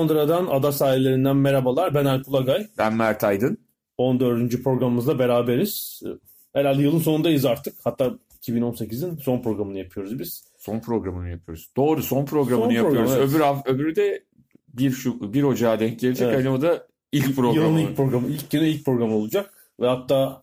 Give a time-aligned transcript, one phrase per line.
[0.00, 1.94] Londra'dan ada sahillerinden merhabalar.
[1.94, 2.66] Ben Alp Ulagay.
[2.78, 3.58] Ben Mert Aydın.
[3.98, 4.62] 14.
[4.62, 6.02] programımızda beraberiz.
[6.52, 7.74] Herhalde yılın sonundayız artık.
[7.84, 10.44] Hatta 2018'in son programını yapıyoruz biz.
[10.58, 11.70] Son programını yapıyoruz.
[11.76, 13.10] Doğru son programını Son yapıyoruz.
[13.10, 13.30] program, evet.
[13.34, 14.24] Öbür haf- öbürü de
[14.68, 16.28] 1 şu 1 Ocağı denk gelecek.
[16.28, 16.38] Evet.
[16.38, 17.56] Hani o da ilk programı.
[17.56, 19.54] Yılın ilk programı, ilk günü ilk program olacak.
[19.80, 20.42] Ve hatta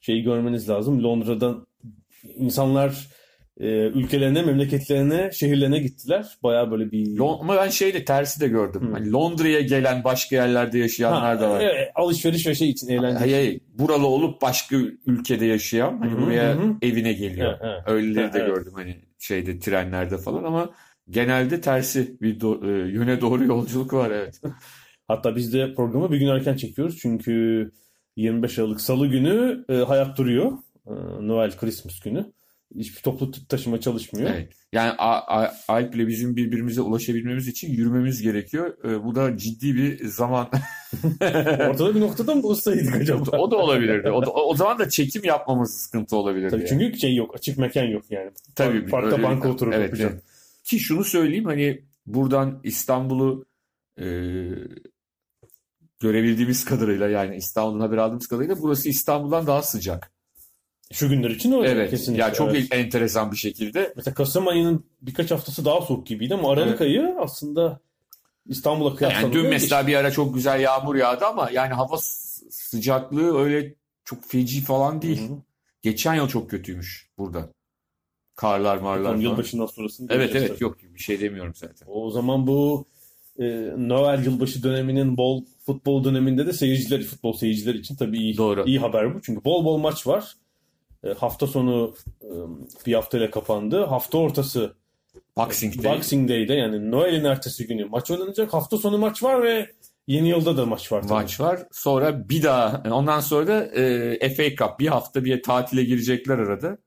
[0.00, 1.02] şeyi görmeniz lazım.
[1.04, 1.66] Londra'dan
[2.36, 3.08] insanlar
[3.60, 6.26] e, ülkelerine, memleketlerine, şehirlerine gittiler.
[6.42, 7.06] Baya böyle bir...
[7.06, 8.90] Lon- ama ben şey de tersi de gördüm.
[8.92, 11.60] Hani Londra'ya gelen başka yerlerde yaşayanlar Ha, da var.
[11.60, 13.18] e, alışveriş ve şey için eğlence.
[13.18, 13.60] Hayır, hayır.
[13.78, 17.48] buralı olup başka ülkede yaşayan hani Hı hı, buraya hı evine geliyor.
[17.50, 17.82] Evet, evet.
[17.86, 18.54] Öyleleri de Evet.
[18.54, 20.70] gördüm hani şeyde trenlerde falan ama
[21.10, 24.40] genelde tersi bir do- e, yöne doğru yolculuk var evet.
[25.08, 26.98] Hatta biz de programı bir gün erken çekiyoruz.
[27.02, 27.70] Çünkü
[28.16, 30.52] 25 Aralık Salı günü e, hayat duruyor.
[30.86, 32.32] E, Noel, Christmas günü.
[32.78, 34.30] Hiçbir toplu taşıma çalışmıyor.
[34.30, 34.52] Evet.
[34.72, 34.92] Yani
[35.68, 38.76] Alp'le bizim birbirimize ulaşabilmemiz için yürümemiz gerekiyor.
[38.84, 40.48] Ee, bu da ciddi bir zaman.
[41.70, 43.38] Ortada bir noktada mı bulsaydık acaba?
[43.38, 44.10] O da olabilirdi.
[44.10, 46.50] O, da- o zaman da çekim yapmamız sıkıntı olabilirdi.
[46.50, 46.68] Tabii yani.
[46.68, 48.30] çünkü şey yok, açık mekan yok yani.
[48.54, 50.16] Tabii, Parkta banka oturup evet, yapacaksın.
[50.16, 50.24] evet.
[50.64, 53.46] Ki şunu söyleyeyim hani buradan İstanbul'u
[54.00, 54.06] e,
[56.00, 60.13] görebildiğimiz kadarıyla yani İstanbul'dan haber aldığımız kadarıyla burası İstanbul'dan daha sıcak.
[60.92, 61.90] Şu günler için öyle Evet.
[61.90, 62.22] kesinlikle.
[62.22, 62.66] Yani çok evet.
[62.70, 63.92] enteresan bir şekilde.
[63.96, 66.80] Mesela Kasım ayının birkaç haftası daha soğuk gibiydi ama Aralık Evet.
[66.80, 67.80] ayı aslında
[68.46, 71.96] İstanbul'a Yani kıyaslanınca dün mesela bir ara çok güzel yağmur yağdı ama yani hava
[72.50, 73.74] sıcaklığı öyle
[74.04, 75.28] çok feci falan değil.
[75.28, 75.38] Hı hı.
[75.82, 77.48] Geçen yıl çok kötüymüş burada.
[78.36, 80.62] Karlar marlar Bakalım yılbaşından sonrasını Evet evet tabii.
[80.64, 81.86] yok bir şey demiyorum zaten.
[81.90, 82.86] O zaman bu
[83.38, 83.44] e,
[83.76, 88.64] Noel yılbaşı döneminin bol futbol döneminde de seyirciler, futbol seyirciler için tabii iyi, Doğru.
[88.66, 89.22] iyi haber bu.
[89.22, 90.34] Çünkü bol bol maç var.
[91.04, 92.30] E, hafta sonu e,
[92.86, 93.84] bir haftayla kapandı.
[93.84, 94.74] Hafta ortası
[95.36, 95.96] Boxing Day.
[95.96, 98.54] Boxing Day'de yani Noel'in ertesi günü maç oynanacak.
[98.54, 99.70] Hafta sonu maç var ve
[100.06, 101.12] yeni yılda da maç var tabii.
[101.12, 101.66] maç var.
[101.72, 106.78] Sonra bir daha ondan sonra da e, FA Cup bir hafta bir tatile girecekler arada.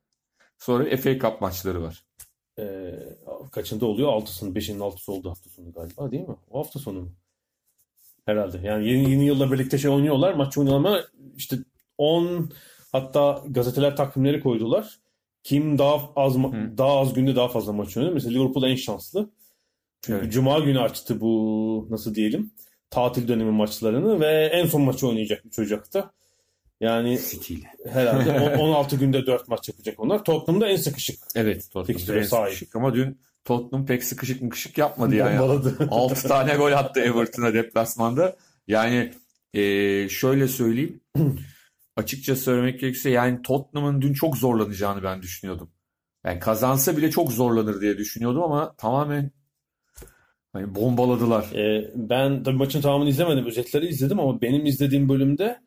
[0.57, 2.03] Sonra FA Cup maçları var.
[2.59, 2.93] E,
[3.51, 4.13] kaçında oluyor?
[4.13, 6.35] Altısının, beşinin altısı oldu hafta sonu galiba değil mi?
[6.49, 7.11] O hafta sonu mu?
[8.25, 8.59] Herhalde.
[8.63, 10.33] Yani yeni, yeni yılla birlikte şey oynuyorlar.
[10.33, 11.01] Maç oynuyorlar ama
[11.35, 11.57] işte
[11.97, 12.51] 10
[13.01, 14.99] hatta gazeteler takvimleri koydular.
[15.43, 16.77] Kim daha az Hı.
[16.77, 18.13] daha az günde daha fazla maç oynuyor.
[18.13, 19.29] Mesela Liverpool en şanslı.
[20.01, 20.33] Çünkü Evet.
[20.33, 22.51] Cuma günü açtı bu nasıl diyelim
[22.89, 26.11] tatil dönemi maçlarını ve en son maçı oynayacak 3 Ocak'ta.
[26.81, 27.67] Yani City ile.
[27.89, 30.23] herhalde on- 16 günde 4 maç yapacak onlar.
[30.23, 31.19] Tottenham'da en sıkışık.
[31.35, 32.45] Evet Tottenham Fikstüre en sahip.
[32.53, 35.39] sıkışık ama dün Tottenham pek sıkışık mıkışık yapmadı yani.
[35.39, 35.87] Bombaladı.
[35.91, 38.35] 6 tane gol attı Everton'a deplasmanda.
[38.67, 39.11] Yani
[39.53, 39.61] e,
[40.09, 41.01] şöyle söyleyeyim.
[41.97, 45.71] Açıkça söylemek gerekirse yani Tottenham'ın dün çok zorlanacağını ben düşünüyordum.
[46.25, 49.31] Yani kazansa bile çok zorlanır diye düşünüyordum ama tamamen
[50.53, 51.55] hani bombaladılar.
[51.55, 53.45] Ee, ben tabii maçın tamamını izlemedim.
[53.45, 55.66] Özetleri izledim ama benim izlediğim bölümde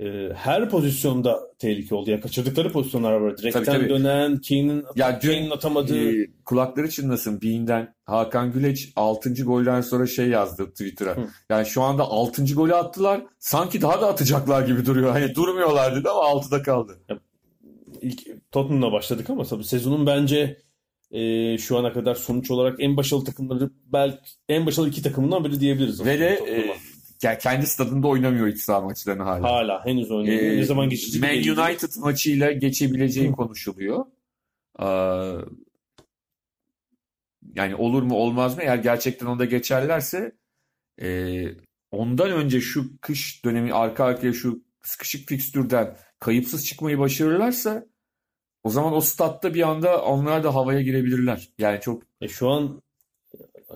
[0.00, 2.10] e, her pozisyonda tehlike oldu.
[2.10, 3.38] Ya kaçırdıkları pozisyonlar var.
[3.38, 3.88] Direkten Tabii, tabii.
[3.88, 6.22] dönen, Kane'in Ya Kane'in atamadığı.
[6.22, 9.44] e, kulakları çınlasın Bean'den Hakan Güleç 6.
[9.44, 11.16] golden sonra şey yazdı Twitter'a.
[11.16, 11.28] Hı.
[11.50, 12.54] Yani şu anda 6.
[12.54, 13.20] golü attılar.
[13.38, 15.10] Sanki daha da atacaklar gibi duruyor.
[15.10, 16.98] Hani durmuyorlar dedi ama 6'da kaldı.
[18.02, 20.56] ilk Tottenham'la başladık ama tabii sezonun bence
[21.10, 24.18] e, şu ana kadar sonuç olarak en başarılı takımları belki
[24.48, 26.04] en başarılı iki takımından biri diyebiliriz.
[26.04, 26.76] Ve de e,
[27.18, 29.42] kendi stadında oynamıyor iç saha maçlarını hala.
[29.42, 30.42] hala henüz oynuyor.
[30.42, 31.30] E, ne zaman geçecek Man.
[31.30, 34.06] United maçıyla geçebileceği konuşuluyor.
[34.78, 35.38] Aa,
[37.54, 38.62] yani olur mu olmaz mı?
[38.62, 40.32] Eğer gerçekten onda geçerlerse
[41.02, 41.44] e,
[41.90, 47.86] ondan önce şu kış dönemi arka arkaya şu sıkışık fikstürden kayıpsız çıkmayı başarırlarsa
[48.62, 51.48] o zaman o statta bir anda onlar da havaya girebilirler.
[51.58, 52.82] Yani çok E, şu an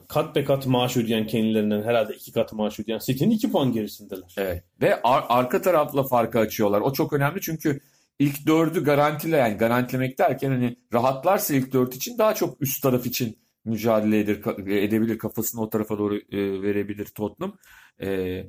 [0.09, 4.35] kat be kat maaş ödeyen kendilerinden herhalde iki kat maaş ödeyen City'nin iki puan gerisindeler.
[4.37, 4.65] Evet.
[4.81, 6.81] Ve ar- arka tarafla farkı açıyorlar.
[6.81, 7.81] O çok önemli çünkü
[8.19, 13.06] ilk dördü garantile yani garantilemek derken hani rahatlarsa ilk dört için daha çok üst taraf
[13.06, 14.37] için mücadele eder,
[14.67, 15.19] edebilir.
[15.19, 17.56] Kafasını o tarafa doğru e, verebilir Tottenham.
[18.00, 18.43] E,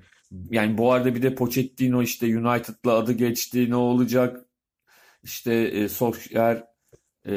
[0.49, 4.45] yani bu arada bir de Pochettino işte United'la adı geçti ne olacak
[5.23, 6.63] işte e, Solskjaer
[7.25, 7.31] e,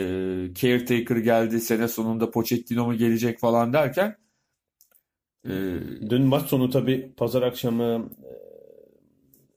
[0.54, 4.16] caretaker geldi sene sonunda Pochettino mu gelecek falan derken
[5.48, 5.50] e,
[6.10, 8.10] Dün maç sonu tabii pazar akşamı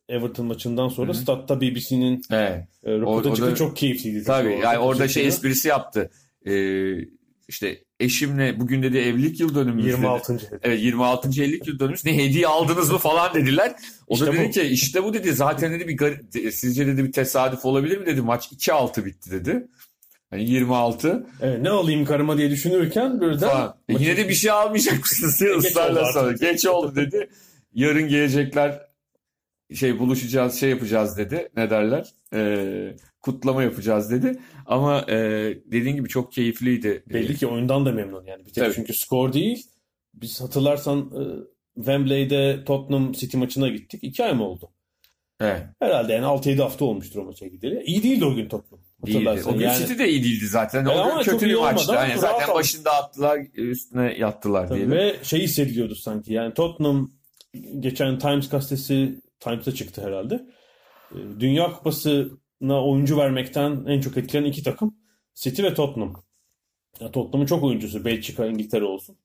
[0.07, 4.23] e, Everton maçından sonra Hı statta BBC'nin evet, e, röportajı da- Çok keyifliydi.
[4.23, 6.09] tabii yani orada şey esprisi yaptı
[6.45, 6.53] E,
[7.47, 9.91] işte eşimle bugün dedi evlilik yıl dönümümüz dedi.
[9.91, 10.59] 26.
[10.63, 11.29] Evet 26.
[11.29, 12.05] evlilik yıl dönümümüz.
[12.05, 13.75] Ne hediye aldınız mı falan dediler.
[14.07, 14.51] O İşte da dedi bu.
[14.51, 15.33] ki işte bu dedi.
[15.33, 18.21] Zaten dedi bir gar- sizce dedi bir tesadüf olabilir mi dedi.
[18.21, 19.67] Maç 2-6 bitti dedi.
[20.29, 23.75] Hani 26 Evet, ne alayım karıma diye düşünürken birden falan.
[23.89, 26.31] E yine de bir şey almayacak mısınız ısrarla oldu sonra.
[26.31, 27.29] Geç oldu dedi.
[27.73, 28.81] Yarın gelecekler
[29.75, 31.49] şey buluşacağız şey yapacağız dedi.
[31.57, 32.13] Ne derler?
[32.33, 34.39] Ee, kutlama yapacağız dedi.
[34.65, 35.15] Ama e,
[35.65, 37.03] dediğin gibi çok keyifliydi.
[37.09, 38.45] belli ki oyundan da memnun yani.
[38.45, 38.75] Bir tek Tabii.
[38.75, 39.67] çünkü skor değil.
[40.13, 41.21] Biz hatırlarsan e,
[41.75, 44.03] Wembley'de Tottenham City maçına gittik.
[44.03, 44.69] İki ay mı oldu?
[45.39, 45.61] Evet.
[45.79, 47.83] Herhalde yani 6-7 hafta olmuştur o maça gideli.
[47.83, 48.88] İyi değildi o gün Tottenham.
[49.05, 49.43] Değildi.
[49.45, 50.85] O gün yani, City de iyi değildi zaten.
[50.85, 51.93] O E gün kötü bir maçtı.
[51.93, 52.55] Yani zaten aldı.
[52.55, 54.95] başında attılar, üstüne yattılar Tabii diyelim.
[54.95, 56.33] Ve şey hissediliyordu sanki.
[56.33, 57.11] Yani Tottenham
[57.79, 60.45] geçen Times gazetesi Times'ta çıktı herhalde.
[61.11, 64.95] E, Dünya Kupası'na oyuncu vermekten en çok etkilenen iki takım
[65.35, 66.23] City ve Tottenham.
[66.99, 69.17] Ya Tottenham'ın çok oyuncusu Belçika, İngiltere olsun.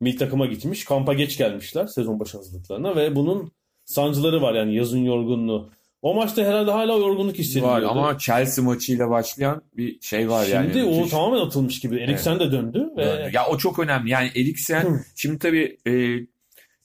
[0.00, 0.84] Milli takıma gitmiş.
[0.84, 3.52] Kampa geç gelmişler sezon başı hazırlıklarına ve bunun
[3.84, 5.70] sancıları var yani yazın yorgunluğu.
[6.04, 7.88] O maçta herhalde hala yorgunluk Var hissediliyordu.
[7.88, 10.72] ama Chelsea maçıyla başlayan bir şey var yani.
[10.72, 11.10] Şimdi o Müthiş.
[11.10, 11.96] tamamen atılmış gibi.
[12.00, 13.30] Eriksen de döndü ve Döndü.
[13.32, 14.10] Ya o çok önemli.
[14.10, 15.00] Yani Eriksen Hı.
[15.16, 15.92] şimdi tabii e,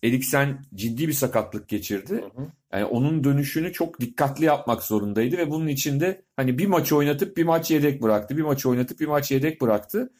[0.07, 2.13] Eriksen ciddi bir sakatlık geçirdi.
[2.13, 2.47] Hı hı.
[2.73, 7.43] Yani onun dönüşünü çok dikkatli yapmak zorundaydı ve bunun içinde hani bir maç oynatıp bir
[7.43, 8.37] maç yedek bıraktı.
[8.37, 10.13] Bir maç oynatıp bir maç yedek bıraktı.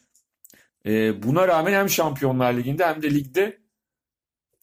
[0.86, 3.58] E, buna rağmen hem Şampiyonlar Ligi'nde hem de ligde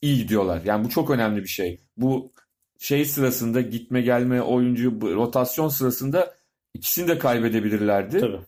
[0.01, 0.62] iyi gidiyorlar.
[0.66, 1.80] Yani bu çok önemli bir şey.
[1.98, 2.33] Bu
[2.79, 6.33] şey sırasında gitme gelme oyuncu rotasyon sırasında
[6.74, 8.19] ikisini de kaybedebilirlerdi.
[8.19, 8.39] Tabii.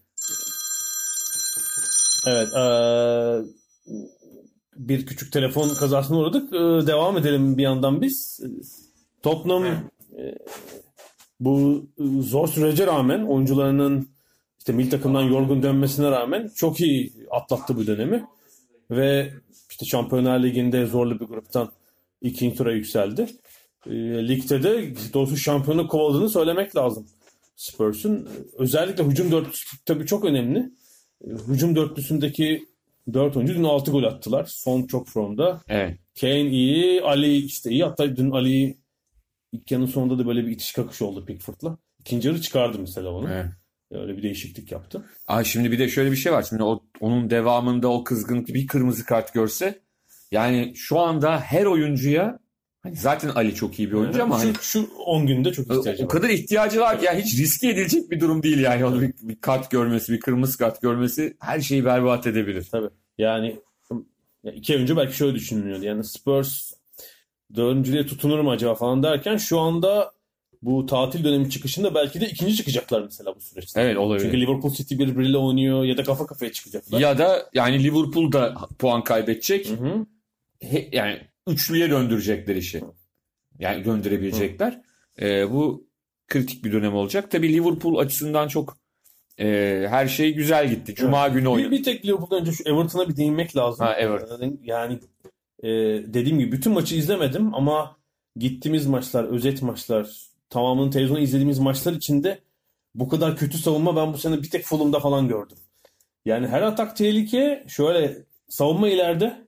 [2.28, 2.48] Evet.
[2.56, 3.42] eee,
[4.76, 6.54] bir küçük telefon kazasına uğradık.
[6.54, 8.40] Eee, devam edelim bir yandan biz.
[9.24, 9.64] Tottenham
[10.18, 10.38] eee,
[11.40, 11.86] bu
[12.20, 14.10] zor sürece rağmen oyuncularının
[14.60, 18.26] işte milli takımdan yorgun dönmesine rağmen çok iyi atlattı bu dönemi.
[18.92, 19.34] Ve
[19.70, 21.72] işte Şampiyonlar Ligi'nde zorlu bir gruptan
[22.22, 23.28] ikinci tura yükseldi.
[23.86, 27.08] Eee, ligde de doğrusu şampiyonu kovaladığını söylemek lazım.
[27.56, 30.60] Spurs'un özellikle hücum dörtlüsü tabii çok önemli.
[31.24, 32.66] E, Hücum dörtlüsündeki
[33.14, 34.46] dört oyuncu dün 6 gol attılar.
[34.46, 35.62] Son çok formda.
[35.68, 35.98] Evet.
[36.22, 37.84] Kane iyi, Ali işte iyi.
[37.84, 38.78] Hatta dün Ali
[39.52, 41.78] ilk yarının sonunda da böyle bir itiş kakış oldu Pickford'la.
[42.00, 43.30] İkinci yarı çıkardı mesela onu.
[43.34, 43.46] evet.
[43.92, 45.06] Öyle bir değişiklik yaptı.
[45.28, 46.46] Aa, şimdi bir de şöyle bir şey var.
[46.50, 49.80] Şimdi o, onun devamında o kızgınlık bir kırmızı kart görse
[50.32, 52.40] yani şu anda her oyuncuya
[52.90, 56.04] hani zaten Ali çok iyi bir oyuncu ama hani şu, şu 10 günde çok ihtiyacı
[56.04, 56.10] o var.
[56.10, 58.86] kadar ihtiyacı var ki yani hiç riske edilecek bir durum değil yani.
[58.86, 62.68] Onu bir, bir kart görmesi, bir kırmızı kart görmesi her şeyi berbat edebilir.
[62.72, 62.90] Tabii.
[63.18, 63.56] Yani
[64.44, 65.86] ya iki ay önce belki şöyle düşünülüyordu.
[65.86, 66.72] Yani Spurs
[67.56, 70.12] dördüncülüğe tutunur mu acaba falan derken şu anda
[70.62, 73.82] bu tatil dönemi çıkışında belki de ikinci çıkacaklar mesela bu süreçte.
[73.82, 74.26] Evet olabilir.
[74.26, 77.00] Çünkü Liverpool City birbiriyle oynuyor ya da kafa kafaya çıkacaklar.
[77.00, 79.70] Ya da yani Liverpool da puan kaybedecek.
[79.70, 80.06] Hı hı.
[80.62, 82.82] He- yani üçlüye döndürecekler işi.
[83.60, 84.82] Yani döndürebilecekler.
[85.22, 85.88] Ee, bu
[86.28, 87.32] kritik bir dönem olacak.
[87.32, 88.78] Tabii Liverpool açısından çok
[89.40, 89.46] e,
[89.90, 90.96] her şey güzel gitti.
[90.96, 91.72] Cuma günü Bir, oynadı.
[91.72, 93.86] bir tek Liverpool'dan önce şu Everton'a bir değinmek lazım.
[93.86, 94.60] Ha, Everton.
[94.64, 95.00] Yani
[95.64, 95.68] e,
[96.14, 97.98] dediğim gibi bütün maçı izlemedim ama
[98.36, 102.40] gittiğimiz maçlar, özet maçlar, tamamını televizyonda izlediğimiz maçlar içinde
[102.96, 105.58] bu kadar kötü savunma ben bu sene bir tek Fulham'da falan gördüm.
[106.26, 109.48] Yani her atak tehlike şöyle savunma ileride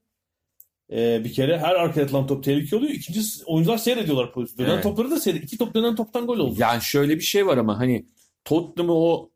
[0.92, 2.92] e, bir kere her arkaya atılan top tehlike oluyor.
[2.92, 4.68] İkincisi oyuncular seyrediyorlar pozisyonu.
[4.68, 4.84] Dönen Evet.
[4.84, 5.48] topları da seyrediyor.
[5.48, 6.56] İki top dönen toptan gol oldu.
[6.58, 8.06] Yani şöyle bir şey var ama hani
[8.46, 9.32] Tottenham'ı o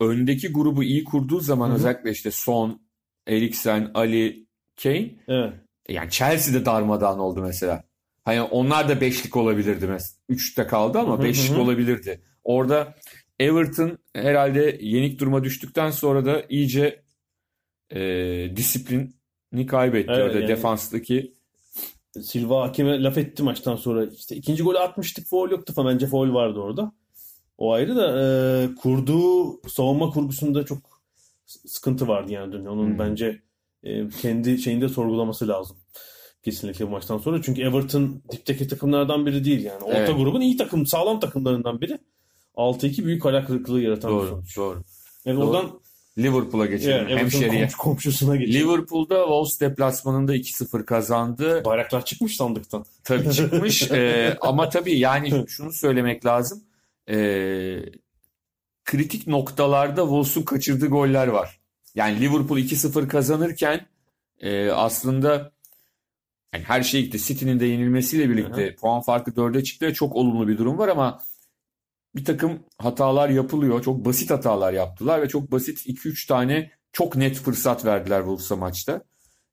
[0.00, 1.76] öndeki grubu iyi kurduğu zaman Hı hı.
[1.76, 2.80] özellikle işte Son,
[3.26, 4.46] Eriksen, Ali,
[4.82, 5.52] Kane Evet.
[5.88, 7.84] yani Chelsea'de darmadağın oldu mesela.
[8.24, 10.18] Hani onlar da beşlik olabilirdi mesela.
[10.28, 12.20] Üçte kaldı ama hı beşlik olabilirdi.
[12.44, 12.94] Orada
[13.38, 17.02] Everton herhalde yenik duruma düştükten sonra da iyice
[17.90, 18.00] e,
[19.52, 20.12] disiplini kaybetti.
[20.12, 21.34] Evet, Orada yani- defanstaki
[22.22, 24.04] Silva hakeme laf etti maçtan sonra.
[24.06, 25.94] İşte ikinci golü atmıştık foul yoktu falan.
[25.94, 26.92] Bence foul vardı orada.
[27.58, 30.78] O ayrı da e, kurduğu savunma kurgusunda çok
[31.46, 32.66] sıkıntı vardı yani dün.
[32.66, 32.98] Onun Hmm.
[32.98, 33.42] bence
[33.82, 35.76] e, kendi şeyinde sorgulaması lazım.
[36.42, 37.42] Kesinlikle bu maçtan sonra.
[37.42, 39.82] Çünkü Everton dipteki takımlardan biri değil yani.
[39.84, 40.16] Orta Evet.
[40.16, 41.98] grubun iyi takım, sağlam takımlarından biri.
[42.56, 44.56] 6-2 büyük hayal kırıklığı yaratan bir doğru sonuç.
[44.56, 44.82] doğru.
[45.24, 45.46] Yani Doğru.
[45.46, 45.80] oradan
[46.18, 46.96] Liverpool'a geçelim.
[46.96, 47.64] Yani Everton Hemşeriye.
[47.66, 48.60] komş- komşusuna geçelim.
[48.60, 51.62] Liverpool'da Wolves deplasmanında 2-0 kazandı.
[51.64, 52.84] Bayraklar çıkmış sandıktan.
[53.04, 56.62] Tabii çıkmış Ee, ama tabii yani şunu söylemek lazım.
[57.10, 57.78] Ee,
[58.84, 61.58] kritik noktalarda Wolves'un kaçırdığı goller var.
[61.94, 63.86] Yani Liverpool 2-0 kazanırken
[64.40, 65.52] e, aslında
[66.54, 67.18] yani her şey gitti.
[67.18, 71.20] City'nin de yenilmesiyle birlikte puan farkı 4'e çıktı çok olumlu bir durum var ama
[72.16, 73.82] bir takım hatalar yapılıyor.
[73.82, 79.02] Çok basit hatalar yaptılar ve çok basit 2-3 tane çok net fırsat verdiler Wolves'a maçta.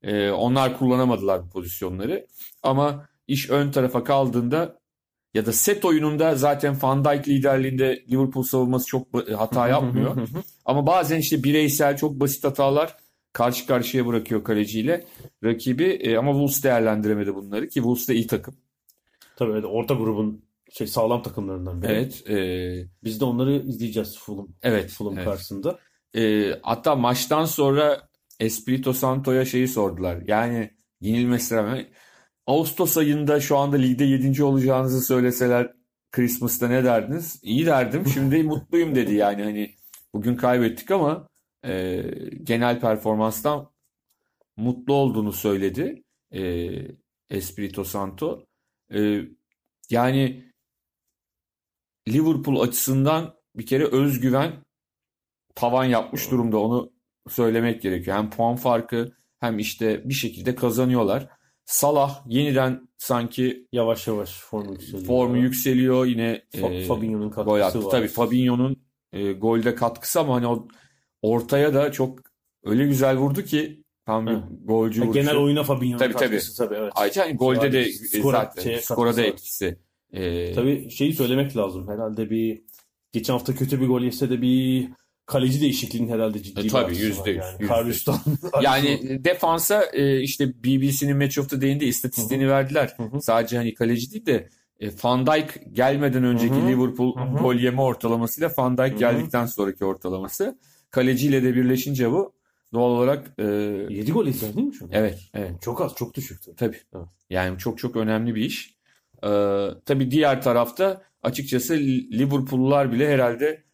[0.02, 2.28] Ee, onlar kullanamadılar bu pozisyonları.
[2.64, 4.80] Ama iş ön tarafa kaldığında
[5.34, 10.28] ya da set oyununda zaten Van Dijk liderliğinde Liverpool savunması çok hata yapmıyor.
[10.66, 12.98] Ama bazen işte bireysel çok basit hatalar
[13.34, 15.06] karşı karşıya bırakıyor kaleciyle
[15.44, 15.84] rakibi.
[15.84, 18.56] E, ama Wolves değerlendiremedi bunları ki Wolves da iyi takım.
[19.36, 20.45] Tabii orta grubun
[20.78, 21.92] şey sağlam takımlarından biri.
[21.92, 22.30] Evet.
[22.30, 22.36] e,
[23.04, 24.90] Biz de onları izleyeceğiz Fulham, evet.
[24.90, 25.26] Fulham evet.
[25.26, 25.80] karşısında.
[26.16, 30.24] E, hatta maçtan sonra Espirito Santo'ya şeyi sordular.
[30.28, 31.88] Yani yenilmesine rağmen
[32.48, 34.44] Ağustos ayında şu anda ligde 7.
[34.44, 35.74] olacağınızı söyleseler
[36.12, 37.40] Christmas'ta ne derdiniz?
[37.44, 38.08] İyi derdim.
[38.14, 39.76] Şimdi mutluyum dedi yani hani
[40.14, 41.28] bugün kaybettik ama
[41.66, 42.04] e,
[42.44, 43.72] genel performanstan
[44.58, 46.72] mutlu olduğunu söyledi e,
[47.30, 48.46] Espirito Santo.
[48.94, 49.22] E,
[49.90, 50.55] yani
[52.08, 54.52] Liverpool açısından bir kere özgüven
[55.56, 56.92] tavan yapmış durumda onu
[57.30, 58.18] söylemek gerekiyor.
[58.18, 61.28] Hem puan farkı hem işte bir şekilde kazanıyorlar.
[61.66, 65.04] Salah yeniden sanki Yavaş yavaş formu yükseliyor.
[65.06, 67.86] formu yükseliyor yine Fa- e, Fabinho'nun gol katkısı attı.
[67.86, 67.92] var.
[67.92, 68.84] Tabii Fabinho'nun
[69.14, 70.68] e, golde katkısı ama hani o
[71.22, 72.20] ortaya da çok
[72.64, 75.20] öyle güzel vurdu ki tam bir golcü Ha, vuruşu.
[75.22, 76.24] genel oyuna Fabinho'nun Tabii, tabii.
[76.30, 76.92] katkısı tabii evet.
[76.96, 79.80] Ayrıca hani golde de Skora- zaten şeye skora da etkisi.
[80.16, 81.88] E, Tabii şeyi söylemek lazım.
[81.88, 82.62] Herhalde bir
[83.12, 84.90] geçen hafta kötü bir gol yese de bir
[85.26, 87.68] kaleci değişikliğinin herhalde ciddi E, bir tabii, yüzde yüz, yani.
[87.68, 88.20] Karius'tan
[88.62, 92.94] Yani defansa e, işte BBC'nin Match of the Day'inde istatistiğini verdiler.
[92.98, 93.22] Hı hı.
[93.22, 96.68] Sadece hani kaleci değil de e, Van Dijk gelmeden önceki Hı hı.
[96.68, 97.38] Liverpool Hı hı.
[97.38, 98.98] gol yeme ortalamasıyla Van Dijk hı.
[98.98, 100.60] geldikten sonraki ortalaması.
[100.92, 102.34] Kaleciyle de birleşince bu
[102.74, 104.92] doğal olarak e, 7 gol izler değil mi şu an?
[104.94, 106.54] evet evet Çok az, çok düşüktü.
[106.58, 106.78] tabii.
[106.96, 107.06] Evet.
[107.30, 108.75] Yani çok çok önemli bir iş.
[109.26, 109.30] E,
[109.86, 111.74] tabii diğer tarafta açıkçası
[112.12, 113.66] Liverpool'lular bile herhalde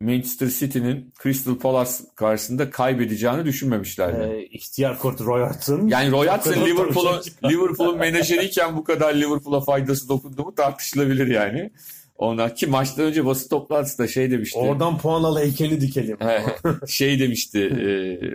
[0.00, 4.32] Manchester City'nin Crystal Palace karşısında kaybedeceğini düşünmemişlerdi.
[4.32, 5.86] Ee, ihtiyar kort Roy Hodgson.
[5.86, 7.22] Yani Roy Hodgson Liverpool'un.
[7.50, 11.70] Liverpool'un menajeriyken bu kadar Liverpool'a faydası dokundu mu tartışılabilir yani.
[12.18, 14.58] Ondan ki maçtan önce basın toplantısında şey demişti.
[14.58, 16.18] Oradan puan al heykelini dikelim.
[16.86, 17.86] şey demişti e,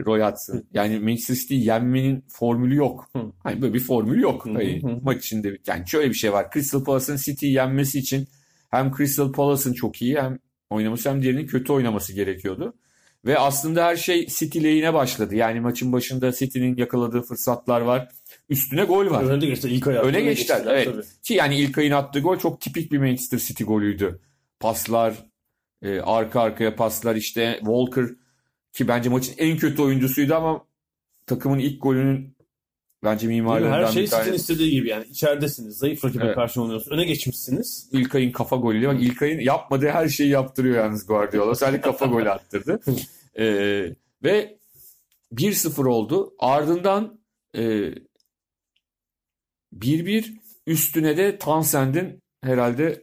[0.06, 0.64] Roy Hodgson.
[0.74, 3.10] Yani Manchester City yenmenin formülü yok.
[3.44, 4.46] Hani böyle bir formül yok.
[4.46, 6.48] Hani maç içinde yani şöyle bir şey var.
[6.54, 8.28] Crystal Palace'ın City'yi yenmesi için
[8.70, 12.74] hem Crystal Palace'ın çok iyi hem oynaması hem diğerinin kötü oynaması gerekiyordu.
[13.26, 15.36] Ve aslında her şey City lehine başladı.
[15.36, 18.10] Yani maçın başında City'nin yakaladığı fırsatlar var.
[18.52, 19.24] Üstüne gol var.
[19.24, 20.04] Öne geçti ilk ayağı.
[20.04, 20.86] Öne geçtiler, evet.
[20.86, 21.02] tabii.
[21.24, 24.20] Ki yani İlkay'ın attığı gol çok tipik bir Manchester City golüydü.
[24.60, 25.14] Paslar,
[25.82, 28.06] e, arka arkaya paslar işte Walker
[28.74, 30.66] ki bence maçın en kötü oyuncusuydu ama
[31.26, 32.36] takımın ilk golünün
[33.04, 35.06] bence mimarlarından Her şey bir sizin istediği gibi yani.
[35.06, 35.78] İçeridesiniz.
[35.78, 36.36] Zayıf rakibe Evet.
[36.36, 36.98] karşı oynuyorsunuz.
[36.98, 37.90] Öne geçmişsiniz.
[37.92, 41.56] İlkay'ın kafa golüyle bak İlkay'ın yapmadığı her şeyi yaptırıyor yalnız Guardiola.
[41.56, 42.80] Sadece kafa golü attırdı.
[43.36, 43.46] E,
[44.24, 44.58] ve
[45.34, 46.34] 1-0 oldu.
[46.40, 47.20] Ardından
[47.58, 47.94] e,
[49.80, 50.26] 1-1
[50.68, 53.02] üstüne de Townsend'in herhalde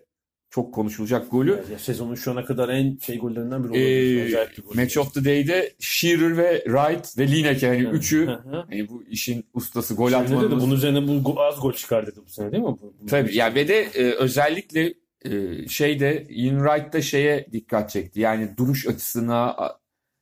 [0.50, 1.52] çok konuşulacak golü.
[1.54, 4.26] Evet, ya sezonun şu ana kadar en şey gollerinden biri Ee, olabilir.
[4.26, 4.74] Acayip bir gol.
[4.74, 8.28] Match of the Day'de Shearer ve Wright ve Lineker yani üçü
[8.70, 10.60] yani bu işin ustası gol atmanın.
[10.60, 12.68] bunun üzerine bu az gol çıkar dedi bu sene değil mi?
[12.68, 14.94] Bu- bu- Tabii yani ve de e, özellikle
[15.24, 18.20] e, şeyde Ian Wright da şeye dikkat çekti.
[18.20, 19.56] Yani duruş açısına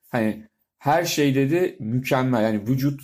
[0.09, 0.47] hani
[0.79, 2.43] her şey dedi mükemmel.
[2.43, 3.01] Yani vücut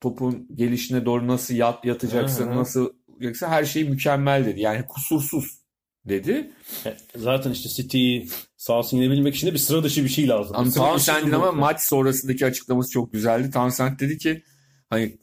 [0.00, 4.60] topun gelişine doğru nasıl yat, yatacaksın, nasıl yapacaksın her şey mükemmel dedi.
[4.60, 5.58] Yani kusursuz
[6.04, 6.50] dedi.
[6.84, 10.56] Evet, Zaten işte City'yi sahasını yenebilmek için de bir sıra dışı bir şey lazım.
[10.56, 13.50] Ama Townsend'in ama maç sonrasındaki açıklaması çok güzeldi.
[13.50, 14.42] Townsend dedi ki
[14.90, 15.18] hani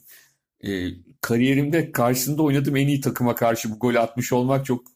[0.64, 0.88] e,
[1.20, 4.86] kariyerimde karşısında oynadığım en iyi takıma karşı bu golü atmış olmak çok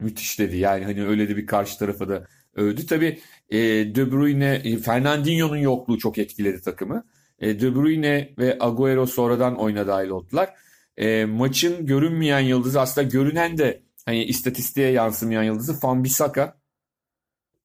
[0.00, 0.56] müthiş dedi.
[0.56, 2.86] Yani hani öyle de bir karşı tarafa da övdü.
[2.86, 3.58] Tabii e,
[3.94, 7.04] De Bruyne, e, Fernandinho'nun yokluğu çok etkiledi takımı.
[7.38, 10.54] E, De Bruyne ve Agüero sonradan oyuna dahil oldular.
[10.96, 16.52] E, maçın görünmeyen yıldızı aslında görünen de hani istatistiğe yansımayan yıldızı Wan-Bissaka.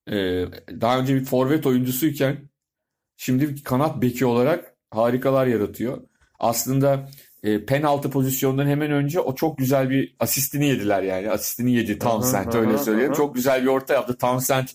[0.08, 0.46] Ee,
[0.82, 2.50] daha önce bir forvet oyuncusuyken
[3.18, 6.02] şimdi bir kanat beki olarak harikalar yaratıyor.
[6.40, 7.10] Aslında
[7.44, 11.32] e, penaltı pozisyonundan hemen önce o çok güzel bir asistini yediler yani.
[11.32, 13.14] Asistini yedi Townsend öyle aha.
[13.14, 14.18] Çok güzel bir orta yaptı.
[14.18, 14.68] Townsend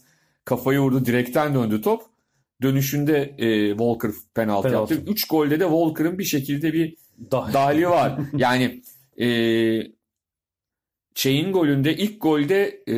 [0.45, 2.02] kafayı vurdu direkten döndü top.
[2.62, 4.95] Dönüşünde e, Walker penaltı, Penaltı.
[4.95, 5.11] yaptı.
[5.12, 6.97] 3 golde de Walker'ın bir şekilde bir
[7.33, 8.19] dahili var.
[8.37, 8.83] Yani
[9.21, 9.29] e,
[11.15, 12.97] şeyin golünde ilk golde e,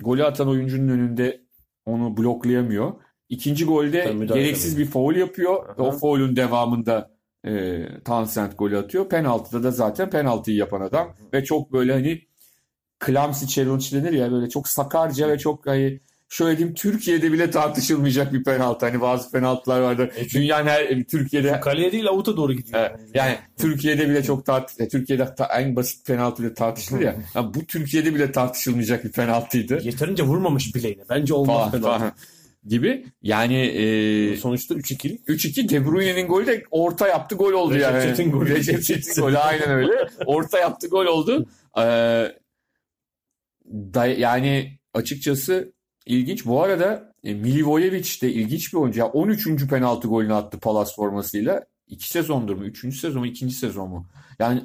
[0.00, 1.44] golü atan oyuncunun önünde
[1.86, 2.92] onu bloklayamıyor.
[3.28, 5.68] İkinci golde Tabii gereksiz bir foul yapıyor.
[5.68, 5.82] Aha.
[5.82, 7.14] O foul'ün devamında
[7.46, 9.08] e, Townsend golü atıyor.
[9.08, 12.22] Penaltıda da zaten penaltıyı yapan adam ve çok böyle hani
[13.06, 16.00] clumsy challenge denir ya böyle çok sakarca ve çok hani
[16.34, 18.86] şöyle diyeyim Türkiye'de bile tartışılmayacak bir penaltı.
[18.86, 20.10] Hani bazı penaltılar vardır.
[20.16, 22.80] E Dünyanın her Türkiye'de Kaleye değil avuta doğru gidiyor.
[22.80, 27.16] Evet, yani Türkiye'de bile çok tart e, Türkiye'de ta- en basit penaltı bile tartışılır ya.
[27.34, 29.78] Ya bu Türkiye'de bile tartışılmayacak bir penaltıydı.
[29.82, 31.02] Yeterince vurmamış bileğine.
[31.10, 31.98] Bence olmaz Falan, penaltı.
[31.98, 32.12] falan
[32.66, 33.06] gibi.
[33.22, 35.28] Yani e, Sonuçta 3-2'lik.
[35.28, 38.02] 3-2 De Bruyne'nin golü de orta yaptı gol oldu Recep yani.
[38.02, 38.48] Çetin golü.
[38.54, 39.92] Recep Çetin golü aynen öyle.
[40.26, 41.46] Orta yaptı gol oldu.
[41.78, 41.82] Ee,
[43.94, 45.73] da, yani açıkçası
[46.06, 46.46] ilginç.
[46.46, 49.00] Bu arada e, Milivojevic de ilginç bir oyuncu.
[49.00, 49.66] Ya 13.
[49.66, 51.64] penaltı golünü attı Palas formasıyla.
[51.88, 52.64] 2 sezondur mu?
[52.64, 53.00] 3.
[53.00, 53.26] sezon mu?
[53.26, 53.50] 2.
[53.50, 54.06] sezon mu?
[54.38, 54.62] Yani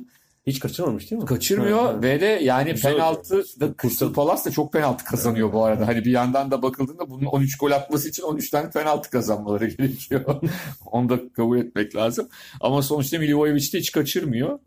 [0.47, 1.27] Hiç kaçırmamış değil mi?
[1.27, 2.01] kaçırmıyor ha.
[2.01, 5.87] ve de yani Güzel penaltı da Crystal Palace da çok penaltı kazanıyor bu arada.
[5.87, 10.41] Hani bir yandan da bakıldığında bunun 13 gol atması için 13 tane penaltı kazanmaları gerekiyor.
[10.85, 12.29] Onu da kabul etmek lazım.
[12.61, 14.59] Ama sonuçta Milivojevic de hiç kaçırmıyor.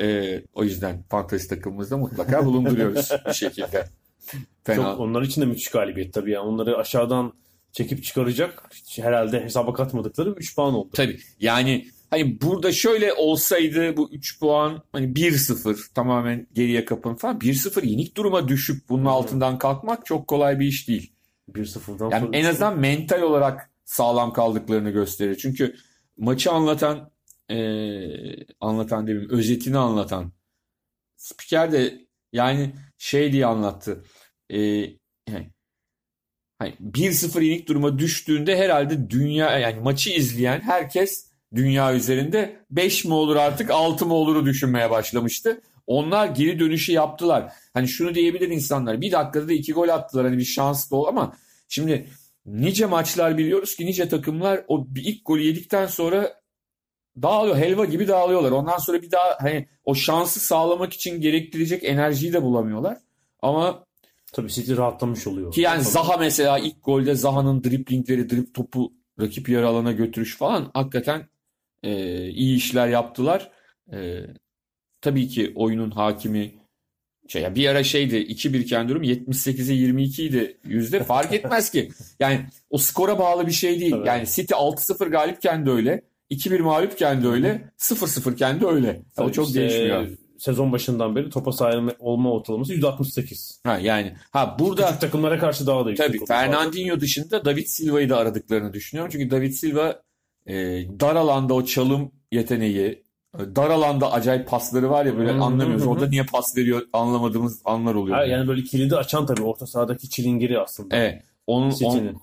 [0.00, 3.88] Ee, o yüzden fantasy takımımızda mutlaka bulunduruyoruz bir şekilde.
[4.64, 4.76] Fena.
[4.76, 6.30] Çok, onlar için de müthiş galibiyet tabii.
[6.30, 7.32] Yani onları aşağıdan
[7.72, 10.90] çekip çıkaracak hiç herhalde hesaba katmadıkları 3 puan oldu.
[10.92, 17.38] Tabii yani hani burada şöyle olsaydı bu 3 puan hani 1-0 tamamen geriye kapın falan
[17.38, 21.12] 1-0 yenik duruma düşüp bunun altından kalkmak çok kolay bir iş değil.
[21.52, 25.38] 1-0'dan Yani sonra en azından mental olarak sağlam kaldıklarını gösterir.
[25.42, 25.74] Çünkü
[26.16, 27.10] maçı anlatan
[27.50, 30.32] eee, anlatan demeyeyim özetini anlatan
[31.16, 34.04] spiker de yani şey diye anlattı.
[34.50, 35.50] Eee, yani,
[36.58, 43.14] hani 1-0 yenik duruma düştüğünde herhalde dünya yani maçı izleyen herkes dünya üzerinde 5 mi
[43.14, 45.60] olur artık 6 mı oluru düşünmeye başlamıştı.
[45.86, 47.52] Onlar geri dönüşü yaptılar.
[47.74, 49.00] Hani şunu diyebilir insanlar.
[49.00, 50.26] Bir dakikada da iki gol attılar.
[50.26, 51.36] Hani bir şans da ol ama
[51.68, 52.08] şimdi
[52.46, 56.41] nice maçlar biliyoruz ki nice takımlar o ilk golü yedikten sonra
[57.22, 57.56] dağılıyor.
[57.56, 58.50] Helva gibi dağılıyorlar.
[58.50, 62.98] Ondan sonra bir daha hani o şansı sağlamak için gerektirecek enerjiyi de bulamıyorlar.
[63.42, 63.84] Ama
[64.32, 65.52] tabii City rahatlamış oluyor.
[65.52, 65.92] ki yani Tabii.
[65.92, 71.28] Zaha mesela ilk golde Zaha'nın driplingleri, drip topu rakip yarı alana götürüş falan hakikaten
[71.82, 73.50] e, iyi işler yaptılar.
[73.92, 74.20] E,
[75.00, 76.54] tabii ki oyunun hakimi
[77.28, 81.88] şey ya bir ara şeydi 2-1 iken durum 78'e 22 idi yüzde fark etmez ki.
[82.20, 83.90] Yani o skora bağlı bir şey değil.
[83.90, 84.08] Tabii.
[84.08, 88.86] Yani City 6-0 galipken de öyle, 2-1 mağlupken de öyle, 0-0 iken de öyle.
[88.86, 90.08] Ya o Tabii çok işte değişmiyor.
[90.38, 93.60] Sezon başından beri topa sahip olma ortalaması %68.
[93.64, 96.06] Ha yani ha burada Küçük takımlara karşı daha da yüksek.
[96.06, 96.26] Tabii.
[96.26, 99.12] Fernandinho dışında David Silva'yı da aradıklarını düşünüyorum.
[99.12, 100.02] Çünkü David Silva
[100.46, 100.54] e,
[101.00, 103.02] dar alanda o çalım yeteneği,
[103.38, 105.84] dar alanda acayip pasları var ya böyle hı anlamıyoruz.
[105.84, 105.88] hı.
[105.88, 108.16] Orada niye pas veriyor anlamadığımız anlar oluyor.
[108.16, 110.96] Ha, yani böyle kilidi açan tabii orta sahadaki çilingiri aslında.
[110.96, 111.22] Evet.
[111.46, 111.70] Onun,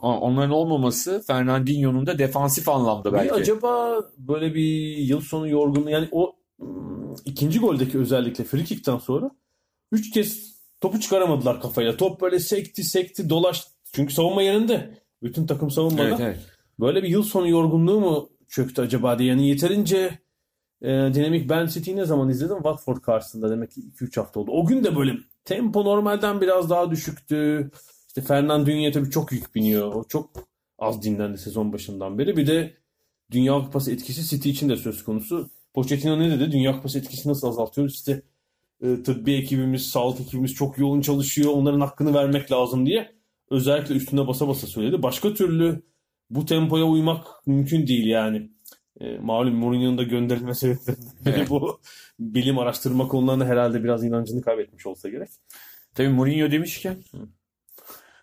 [0.02, 3.34] on- onların olmaması Fernandinho'nun da defansif anlamda Bir belki.
[3.34, 9.32] acaba böyle bir yıl sonu yorgunluğu yani o ım, ikinci goldeki özellikle free kick'ten sonra
[9.92, 11.98] üç kez topu çıkaramadılar kafayla.
[11.98, 13.70] Top böyle sekti sekti dolaştı.
[13.94, 14.98] Çünkü savunma yerinde.
[15.24, 16.04] Bütün takım savunmada.
[16.08, 16.40] Evet, evet.
[16.80, 19.30] Böyle bir yıl sonu yorgunluğu mu çöktü acaba diye.
[19.30, 20.20] Yani yeterince
[20.82, 22.56] e, dinamik ben City'yi ne zaman izledim?
[22.56, 24.52] Watford karşısında demek ki 2-3 hafta oldu.
[24.52, 25.14] O gün de böyle
[25.46, 27.72] tempo normalden biraz daha düşüktü.
[28.10, 29.94] İşte Fernandinho tabii çok yük biniyor.
[29.96, 30.30] O çok
[30.80, 32.38] az dinlendi sezon başından beri.
[32.38, 32.74] Bir de
[33.32, 35.50] Dünya Kupası etkisi City için de söz konusu.
[35.74, 36.52] Pochettino ne dedi?
[36.52, 37.94] Dünya Kupası etkisini nasıl azaltıyoruz?
[37.94, 38.22] İşte
[38.82, 41.52] e, tıbbi ekibimiz, sağlık ekibimiz çok yoğun çalışıyor.
[41.54, 43.16] Onların hakkını vermek lazım diye
[43.50, 45.04] özellikle üstüne basa basa söyledi.
[45.04, 45.82] Başka türlü
[46.30, 48.52] bu tempoya uymak mümkün değil yani.
[49.00, 51.80] E, malum Mourinho'nun da gönderilme sebeplerinden biri bu.
[52.20, 55.30] Bilim araştırma konularına herhalde biraz inancını kaybetmiş olsa gerek.
[55.96, 56.98] Tabii Mourinho demişken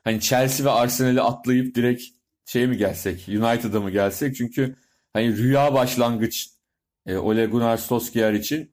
[0.07, 2.03] hani Chelsea ve Arsenal'i atlayıp direkt
[2.45, 3.25] şeye mi gelsek?
[3.29, 4.37] United'a mı gelsek?
[4.37, 4.77] Çünkü
[5.13, 6.49] hani rüya başlangıç
[7.07, 8.73] e, Ole Gunnar Solskjaer için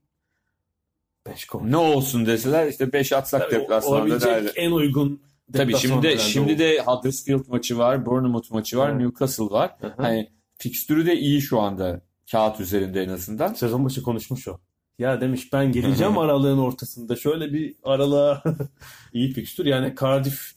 [1.28, 1.62] Beş gol.
[1.62, 4.52] ne olsun deseler işte 5 atsak Tabii deplasmanda derdi.
[4.56, 5.22] en uygun
[5.54, 9.02] Tabii şimdi de şimdi de Huddersfield maçı var, Bournemouth maçı var, Evet.
[9.02, 9.72] Newcastle var.
[9.82, 9.94] Hı hı.
[9.98, 13.54] Hani fikstürü de iyi şu anda kağıt üzerinde en azından.
[13.54, 14.60] Sezon başı konuşmuş o.
[15.00, 17.16] Ya demiş ben geleceğim aralığın ortasında.
[17.16, 18.44] Şöyle bir aralığa
[19.14, 19.66] iyi fikstür.
[19.66, 20.52] Yani Cardiff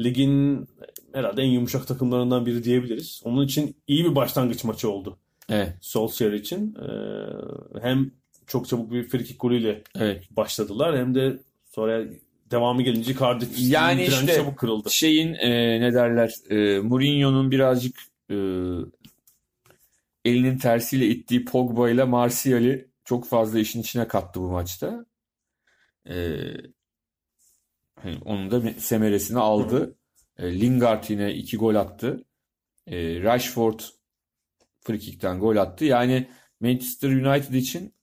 [0.00, 0.66] ligin
[1.12, 3.20] herhalde en yumuşak takımlarından biri diyebiliriz.
[3.24, 5.18] Onun için iyi bir başlangıç maçı oldu.
[5.48, 6.74] Evet, Solskjaer için.
[6.74, 8.10] Ee, hem
[8.46, 10.24] çok çabuk bir frikik golüyle evet.
[10.30, 12.04] başladılar hem de sonra
[12.50, 14.90] devamı gelince Cardiff Yani işte çabuk kırıldı.
[14.90, 16.34] Şeyin e, ne derler?
[16.50, 17.96] E, Mourinho'nun birazcık
[18.30, 18.36] e,
[20.24, 25.06] elinin tersiyle ittiği Pogba ile Martial'i çok fazla işin içine kattı bu maçta.
[26.08, 26.40] E,
[28.02, 29.96] hani onun da semeresini aldı.
[30.38, 32.24] E, Lingard yine iki gol attı.
[32.86, 33.80] E, Rashford
[34.80, 35.84] frikikten gol attı.
[35.84, 36.28] Yani
[36.60, 37.94] Manchester United için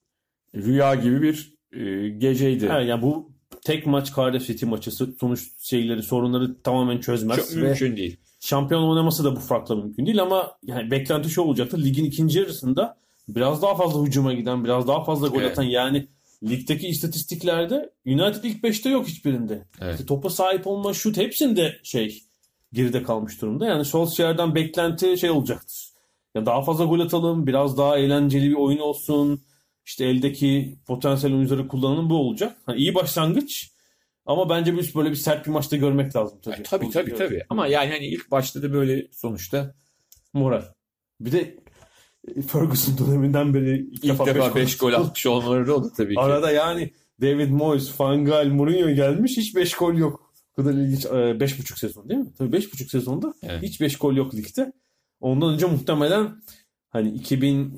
[0.55, 2.69] rüya gibi bir e, geceydi.
[2.73, 7.37] Evet, yani bu tek maç Cardiff City maçı sonuç şeyleri sorunları tamamen çözmez.
[7.37, 8.17] Çok mümkün değil.
[8.39, 11.83] Şampiyon oynaması da bu farkla mümkün değil ama yani beklenti şu olacaktır.
[11.83, 15.51] Ligin ikinci yarısında biraz daha fazla hücuma giden, biraz daha fazla gol Evet.
[15.51, 16.07] atan yani
[16.49, 19.65] ligdeki istatistiklerde United ilk 5'te yok hiçbirinde.
[19.81, 19.93] Evet.
[19.93, 22.23] İşte topa sahip olma, şut hepsinde şey
[22.73, 23.65] geride kalmış durumda.
[23.65, 25.93] Yani Solskjaer'den beklenti şey olacaktır.
[26.35, 29.41] Ya daha fazla gol atalım, biraz daha eğlenceli bir oyun olsun.
[29.85, 32.57] İşte eldeki potansiyel oyuncuları kullanalım bu olacak.
[32.65, 33.69] Ha, iyi başlangıç
[34.25, 36.55] ama bence biz böyle bir sert bir maçta görmek lazım tabii.
[36.55, 37.43] E, tabii tabii tabii.
[37.49, 39.75] Ama yani hani ilk başta da böyle sonuçta
[40.33, 40.63] Moral.
[41.19, 41.57] Bir de
[42.47, 46.19] Ferguson döneminden beri ilk, ilk defa beş 5 gol atmış olmaları da oldu tabii ki.
[46.21, 50.33] Arada yani David Moyes, Van Gaal, Mourinho gelmiş hiç 5 gol yok.
[50.57, 51.05] Bu kadar ilginç.
[51.05, 52.27] 5,5 sezon değil mi?
[52.37, 53.63] Tabii 5,5 sezonda Evet.
[53.63, 54.73] hiç 5 gol yok ligde.
[55.21, 56.29] Ondan önce muhtemelen
[56.89, 57.73] hani 2000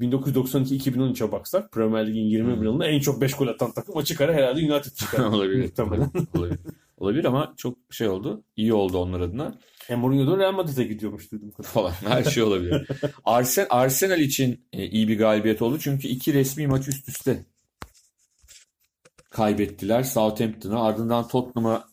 [0.00, 2.62] 1992-2013'e baksak Premier Lig'in 21 Hmm.
[2.62, 5.24] yılında en çok 5 gol atan takım açık ara herhalde United çıkar.
[5.24, 5.62] Olabilir.
[5.64, 6.10] Muhtemelen.
[6.38, 6.58] Olabilir.
[6.96, 8.44] Olabilir ama çok şey oldu.
[8.56, 9.58] İyi oldu onlar adına
[9.90, 11.50] E Mourinho da Real Madrid'e gidiyormuş duydum.
[11.62, 11.90] falan.
[11.90, 12.88] Her şey olabilir.
[13.24, 15.78] Arsen, Arsenal için e, iyi bir galibiyet oldu.
[15.78, 17.44] Çünkü iki resmi maç üst üste
[19.30, 20.02] kaybettiler.
[20.02, 21.84] Southampton'a ardından Tottenham'a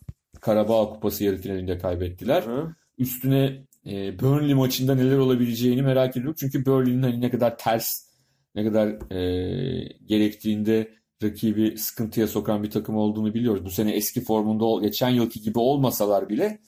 [0.41, 2.43] Karabağ Kupası yarı finalinde kaybettiler.
[2.43, 2.75] Hı.
[2.97, 6.35] Üstüne e, Burnley maçında neler olabileceğini merak ediyorum.
[6.39, 8.03] Çünkü Burnley'nin hani ne kadar ters,
[8.55, 9.19] ne kadar e,
[10.05, 10.91] gerektiğinde
[11.23, 13.65] rakibi sıkıntıya sokan bir takım olduğunu biliyoruz.
[13.65, 16.59] Bu sene eski formunda ol- geçen yılki gibi olmasalar bile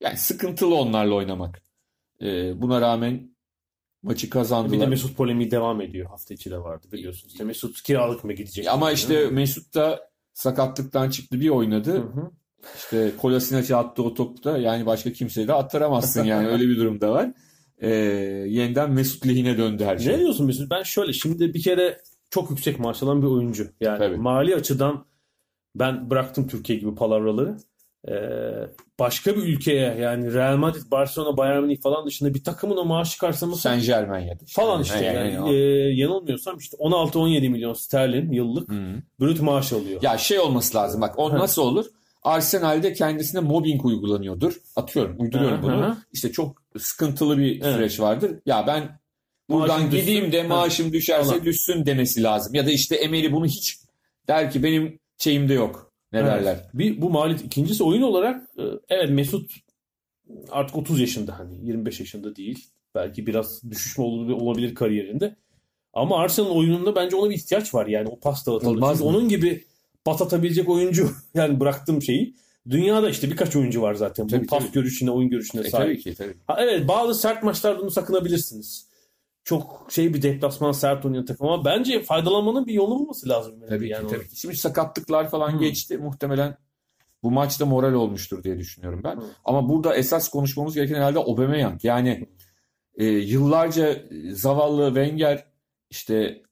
[0.00, 1.62] yani sıkıntılı onlarla oynamak.
[2.22, 3.36] E, buna rağmen
[4.02, 4.88] maçı Bir de kazandılar.
[4.88, 6.10] Mesut polemiği devam ediyor.
[6.10, 7.32] Hafta içi de vardı biliyorsunuz.
[7.32, 8.66] İşte Mesut kiralık mı gidecek?
[8.66, 11.92] Ama işte Mesut da sakatlıktan çıktı bir oynadı.
[11.92, 12.30] Hı hı.
[12.76, 17.10] İşte Kolasinac attı o topta yani başka kimseyi de attıramazsın yani öyle bir durum da
[17.10, 17.32] var.
[17.78, 17.88] Ee,
[18.48, 20.12] yeniden Mesut lehine döndü her şey.
[20.12, 20.70] Ne diyorsun Mesut?
[20.70, 23.70] Ben şöyle şimdi bir kere çok yüksek maaş alan bir oyuncu.
[23.80, 24.16] Yani Tabii.
[24.16, 25.06] mali açıdan
[25.74, 27.56] ben bıraktım Türkiye gibi palavraları.
[28.10, 28.68] Ee,
[28.98, 33.18] başka bir ülkeye yani Real Madrid, Barcelona, Bayern Münih falan dışında bir takımın o maaşı
[33.18, 34.62] karşılaması Saint Germain ya da işte.
[34.62, 35.04] falan işte.
[35.04, 38.74] Yani, Yani, yani e, yanılmıyorsam işte 16-17 milyon sterlin yıllık o.
[38.74, 39.02] Hı.
[39.20, 40.02] brüt maaş alıyor.
[40.02, 41.86] Ya şey olması lazım bak o nasıl olur?
[42.22, 44.52] Arsenal'de kendisine mobbing uygulanıyordur.
[44.76, 45.96] Atıyorum, uyduruyorum Hı, bunu.
[46.12, 47.74] İşte çok sıkıntılı bir Evet.
[47.74, 48.30] süreç vardır.
[48.46, 49.00] Ya ben
[49.50, 50.06] buradan Maaşım düşsün.
[50.06, 50.48] gideyim de Hı.
[50.48, 51.44] maaşım düşerse Falan.
[51.44, 52.54] düşsün demesi lazım.
[52.54, 53.78] Ya da işte Emery bunu hiç
[54.28, 55.87] der ki benim şeyimde yok.
[56.12, 56.30] Ne Evet.
[56.30, 56.70] derler?
[56.74, 57.44] Bir bu maliyet.
[57.44, 59.50] İkincisi oyun olarak e, evet Mesut
[60.50, 62.68] artık 30 yaşında hani 25 yaşında değil.
[62.94, 65.36] Belki biraz düşüş mü olabilir kariyerinde.
[65.92, 67.86] Ama Arsenal oyununda bence ona bir ihtiyaç var.
[67.86, 69.06] Yani o pas mı?
[69.06, 69.64] onun gibi
[70.04, 72.34] pas atabilecek oyuncu yani bıraktığım şeyi.
[72.70, 74.26] Dünyada işte birkaç oyuncu var zaten.
[74.26, 74.72] Tabii, bu pas tabii.
[74.72, 75.86] görüşüne, oyun görüşüne E, sahip.
[75.86, 76.34] tabii ki tabii.
[76.46, 78.87] Ha, evet bazı sert maçlarda bunu sakınabilirsiniz.
[79.48, 83.54] Çok şey bir deplasman sert oynayan takım ama bence faydalanmanın bir yolu bulması lazım.
[83.68, 84.40] Tabii yani ki tabii ki.
[84.40, 85.58] Şimdi sakatlıklar falan Hı.
[85.58, 85.98] geçti.
[85.98, 86.56] Muhtemelen
[87.22, 89.16] bu maçta moral olmuştur diye düşünüyorum ben.
[89.16, 89.24] Hı.
[89.44, 91.84] Ama burada esas konuşmamız gereken herhalde Aubameyang.
[91.84, 92.28] Yani
[92.96, 95.44] e, yıllarca e, zavallı Wenger
[95.90, 96.42] işte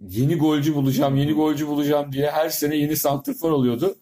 [0.00, 3.94] yeni golcü bulacağım, yeni golcü bulacağım diye her sene yeni santrfor oluyordu.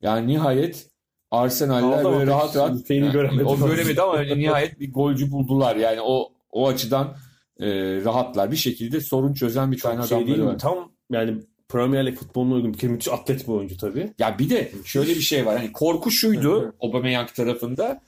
[0.00, 0.90] Yani nihayet
[1.30, 5.76] Arsenal'ler böyle rahat rahat Yani o göremedi ama nihayet bir golcü buldular.
[5.76, 7.16] Yani o o açıdan
[7.62, 8.50] e, rahatlar.
[8.50, 10.52] Bir şekilde sorun çözen bir tane şey değil adamları mi?
[10.52, 10.58] var.
[10.58, 14.12] Tam yani Premier Lig futboluna uygun bir kere müthiş atlet bir oyuncu tabii.
[14.18, 15.56] Ya bir de şöyle bir şey var.
[15.56, 18.02] Hani korku şuydu Aubameyang tarafında.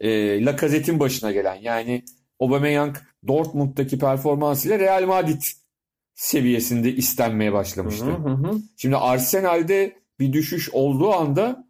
[0.00, 1.54] E, Lacazette'in başına gelen.
[1.54, 2.04] Yani
[2.40, 2.96] Aubameyang
[3.28, 5.42] Dortmund'daki performansıyla Real Madrid
[6.14, 8.06] seviyesinde istenmeye başlamıştı.
[8.06, 8.58] Hı hı hı.
[8.76, 11.68] Şimdi Arsenal'de bir düşüş olduğu anda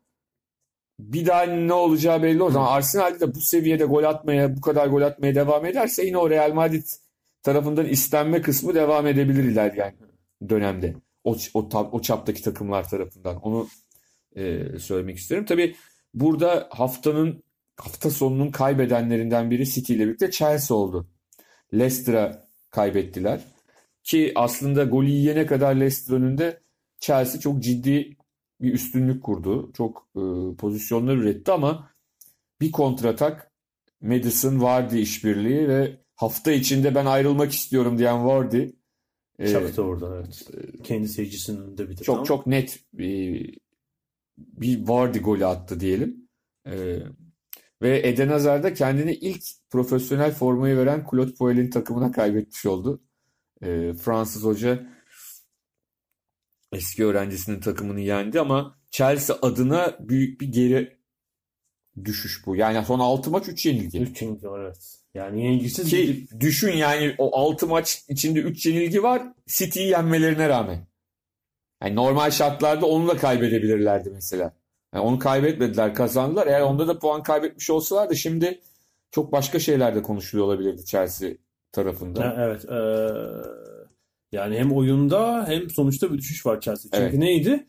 [1.01, 2.72] bir daha ne olacağı belli o zaman.
[2.72, 6.53] Arsenal'de de bu seviyede gol atmaya, bu kadar gol atmaya devam ederse yine o Real
[6.53, 6.87] Madrid
[7.42, 9.94] tarafından istenme kısmı devam edebilir ilerleyen
[10.48, 10.94] dönemde.
[11.24, 13.37] O, o, o çaptaki takımlar tarafından.
[13.37, 13.68] Onu
[14.37, 15.44] e, söylemek isterim.
[15.44, 15.77] Tabii
[16.14, 17.42] burada haftanın
[17.77, 21.09] hafta sonunun kaybedenlerinden biri City ile birlikte Chelsea oldu.
[21.74, 23.40] Leicester'a kaybettiler.
[24.03, 26.61] Ki aslında golü yiyene kadar Leicester önünde
[27.01, 28.16] Chelsea çok ciddi
[28.61, 29.72] bir üstünlük kurdu.
[29.77, 30.20] Çok e,
[30.57, 31.90] pozisyonlar üretti ama
[32.61, 33.53] bir kontratak
[34.01, 38.66] Madison Vardy işbirliği ve hafta içinde ben ayrılmak istiyorum diyen Vardy
[39.38, 40.44] e, Çaktı oradan evet.
[40.85, 42.02] Kendi seyircisinin önünde bir de.
[42.02, 42.24] çok tam.
[42.24, 43.59] çok net bir,
[44.38, 46.28] bir Vardy golü attı diyelim.
[46.66, 46.98] E,
[47.83, 53.02] Ve Eden Hazard da kendini ilk profesyonel formayı veren Claude Puel'in takımına kaybetmiş oldu.
[53.62, 54.87] E, Fransız hoca
[56.72, 60.98] eski öğrencisinin takımını yendi ama Chelsea adına büyük bir geri
[62.04, 62.57] düşüş bu.
[62.57, 64.00] Yani son 6 maç 3 yenilgi.
[64.00, 64.97] 3 yenilgi evet.
[65.14, 70.49] Yani yenilgisiz Ki gidip düşün yani o 6 maç içinde 3 yenilgi var City'yi yenmelerine
[70.49, 70.87] rağmen.
[71.83, 74.53] Yani normal şartlarda onu da kaybedebilirlerdi mesela.
[74.94, 76.47] Yani onu kaybetmediler, kazandılar.
[76.47, 78.61] Eğer onda da puan kaybetmiş olsalardı şimdi
[79.11, 81.31] çok başka şeyler de konuşuluyor olabilirdi Chelsea
[81.73, 82.21] tarafında.
[82.21, 82.64] Ha, evet.
[82.71, 83.51] eee,
[84.33, 86.90] yani hem oyunda hem sonuçta bir düşüş var Chelsea.
[86.92, 87.14] Çünkü Evet.
[87.14, 87.66] neydi?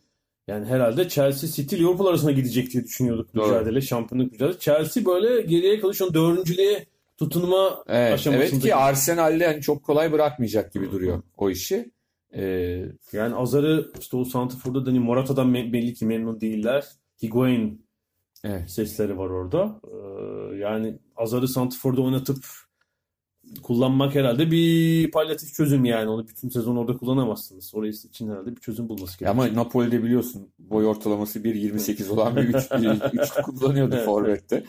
[0.47, 3.47] Yani herhalde Chelsea City Liverpool arasına gidecek diye düşünüyorduk Doğru.
[3.47, 4.59] mücadele, şampiyonluk mücadelesi.
[4.59, 5.93] Chelsea böyle geriye kalıyor.
[5.93, 6.85] Şu an dördüncülüğe
[7.19, 8.53] tutunma Evet, aşamasındaki.
[8.55, 11.91] evet ki Arsenal'de hani çok kolay bırakmayacak gibi duruyor o işi.
[12.33, 16.85] Ee, Yani Azar'ı işte o Santrfor'da da hani Morata'dan belli ki memnun değiller.
[17.23, 17.85] Higuain
[18.43, 18.71] evet.
[18.71, 19.81] sesleri var orada.
[19.87, 22.45] Ee, yani Azar'ı Santrfor'da oynatıp
[23.63, 26.09] kullanmak herhalde bir palyatif çözüm yani.
[26.09, 27.75] Onu bütün sezon orada kullanamazsınız.
[27.75, 29.45] Orası için herhalde bir çözüm bulması gerekiyor.
[29.45, 32.63] Ama Napoli'de biliyorsun boy ortalaması 1.28 olan bir üç,
[33.13, 34.05] üçlü kullanıyordu Evet.
[34.05, 34.63] Forvet'te.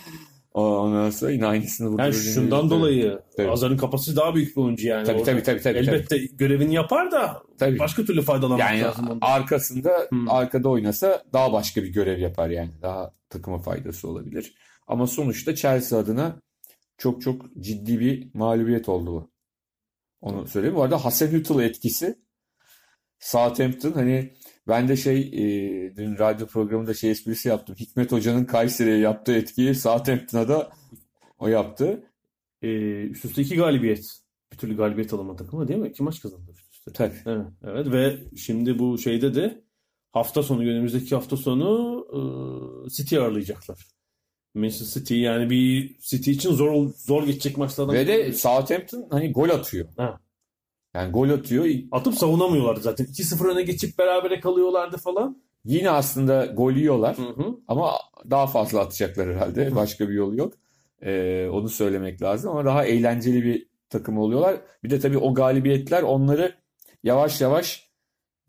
[0.55, 3.51] Ondan sonra yine aynısını burada Yani da şundan dolayı Tabii.
[3.51, 5.07] Azar'ın kapasitesi daha büyük bir oyuncu yani.
[5.07, 5.75] Tabii Orada tabii tabii tabii.
[5.87, 5.87] tabii.
[5.97, 7.79] Elbette görevini yapar da Tabii.
[7.79, 9.19] başka türlü faydalanmak Yani lazım ondan.
[9.29, 10.31] arkasında Hmm.
[10.31, 12.71] arkada oynasa daha başka bir görev yapar yani.
[12.83, 14.55] Daha takıma faydası olabilir.
[14.87, 16.37] Ama sonuçta Chelsea adına
[16.99, 19.31] çok çok ciddi bir mağlubiyet oldu bu.
[20.21, 20.77] Onu söyleyeyim.
[20.77, 22.19] Bu arada Hasenhüttl etkisi
[23.19, 24.33] Southampton hani
[24.71, 27.77] ben de şey e, dün radyo programında şey esprisi yaptım.
[27.81, 30.71] Hikmet Hoca'nın Kayseri'ye yaptığı etkiyi Southampton'a da
[31.39, 32.05] o yaptı.
[32.63, 34.21] Ee, üst üste iki galibiyet.
[34.53, 35.89] Bir türlü galibiyet alamadı takımı değil mi?
[35.89, 36.93] İki maç kazandı üst üste.
[36.93, 37.15] Tabii.
[37.27, 39.65] Evet, evet ve şimdi bu şeyde de
[40.13, 42.07] hafta sonu önümüzdeki hafta sonu
[42.87, 43.87] e, City ağırlayacaklar.
[44.55, 48.33] Manchester City yani bir City için zor zor geçecek maçlardan Ve de.
[48.33, 49.89] Southampton hani gol atıyor.
[49.97, 50.21] Ha.
[50.95, 51.67] Yani gol atıyor.
[51.93, 53.07] atıp savunamıyorlardı zaten.
[53.07, 55.43] 2-0 öne geçip berabere kalıyorlardı falan.
[55.65, 57.19] Yine aslında gol yiyorlar.
[57.19, 57.59] Hı hı.
[57.69, 57.93] Ama
[58.31, 59.77] daha fazla atacaklar herhalde.
[59.77, 60.55] Başka bir yolu yok.
[61.03, 64.61] Ee, onu söylemek lazım ama daha eğlenceli bir takım oluyorlar.
[64.85, 66.55] Bir de tabii o galibiyetler onları
[67.03, 67.91] yavaş yavaş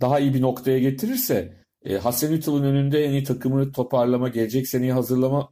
[0.01, 5.49] daha iyi bir noktaya getirirse e, Hasenhüttl'ün önünde en iyi takımı toparlama, gelecek seneyi hazırlama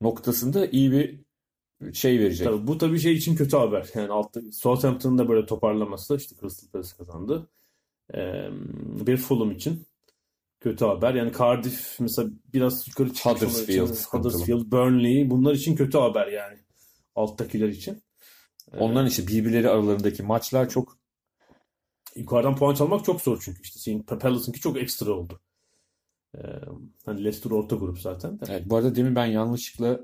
[0.00, 1.20] noktasında iyi bir
[1.92, 2.46] şey verecek.
[2.46, 3.86] Tabii bu tabii şey için kötü haber.
[3.94, 7.48] Yani altta Southampton'ın da böyle toparlaması işte Crystal Palace kazandı.
[8.14, 8.48] Ee,
[9.06, 9.86] bir Fulham için
[10.60, 11.14] kötü haber.
[11.14, 13.80] Yani Cardiff mesela biraz yukarı çıkmış onlar için.
[13.80, 14.12] Huddersfield.
[14.12, 16.58] Huddersfield, Burnley bunlar için kötü haber yani.
[17.14, 18.02] Alttakiler için.
[18.78, 21.00] Onların işte birbirleri aralarındaki maçlar çok
[22.16, 25.40] Yukarıdan puan çalmak çok zor çünkü işte senin Palace'ınki çok ekstra oldu.
[26.34, 26.40] Ee,
[27.06, 28.44] hani Leicester orta grup zaten de.
[28.48, 30.00] Evet, bu arada demin ben yanlışlıkla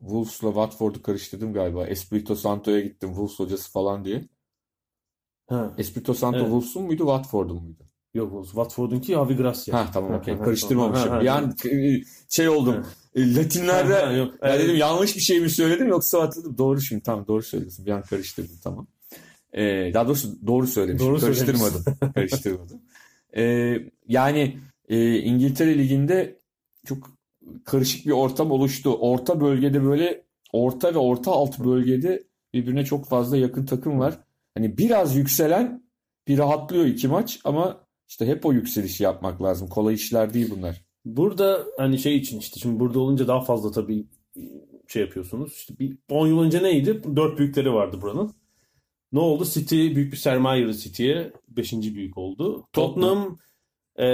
[0.00, 1.86] Wolves'la Watford'u karıştırdım galiba.
[1.86, 4.28] Espirito Santo'ya gittim Wolves hocası falan diye.
[5.46, 6.46] Ha, Espirito Santo Evet.
[6.46, 7.82] Wolves'un muydu Watford'un muydu?
[8.14, 9.78] yok o Watford'unki Javi Gracia.
[9.78, 10.38] Ha tamam okey.
[10.38, 11.08] Karıştırmamışım.
[11.10, 12.86] ha, ha, Bir an e, şey oldum.
[13.14, 14.34] E, Latinlerde Ha, ha, yok.
[14.44, 16.58] ya dedim yanlış bir şey mi söyledim yoksa hatırladım.
[16.58, 17.86] Doğru şimdi tamam doğru söylüyorsun.
[17.86, 18.86] Bir an karıştırdım tamam.
[19.52, 21.08] Ee, daha doğrusu doğru söylemişim.
[21.08, 21.84] Doğru Karıştırmadım.
[22.14, 22.80] Karıştırmadım.
[23.36, 23.76] Ee,
[24.08, 26.38] yani e, İngiltere Ligi'nde
[26.86, 27.15] çok
[27.64, 28.94] karışık bir ortam oluştu.
[28.94, 32.22] Orta bölgede böyle orta ve orta alt bölgede
[32.54, 34.18] birbirine çok fazla yakın takım var.
[34.54, 35.82] Hani biraz yükselen
[36.28, 39.68] bir rahatlıyor iki maç ama işte hep o yükselişi yapmak lazım.
[39.68, 40.82] Kolay işler değil bunlar.
[41.04, 44.06] Burada hani şey için işte şimdi burada olunca daha fazla tabii
[44.86, 45.52] şey yapıyorsunuz.
[45.52, 47.02] İşte bir 10 yıl önce neydi?
[47.16, 48.34] Dört büyükleri vardı buranın.
[49.12, 49.44] Ne oldu?
[49.44, 51.32] City büyük bir sermaye City'ye.
[51.48, 52.66] Beşinci büyük oldu.
[52.72, 53.38] Tottenham
[53.98, 54.04] e,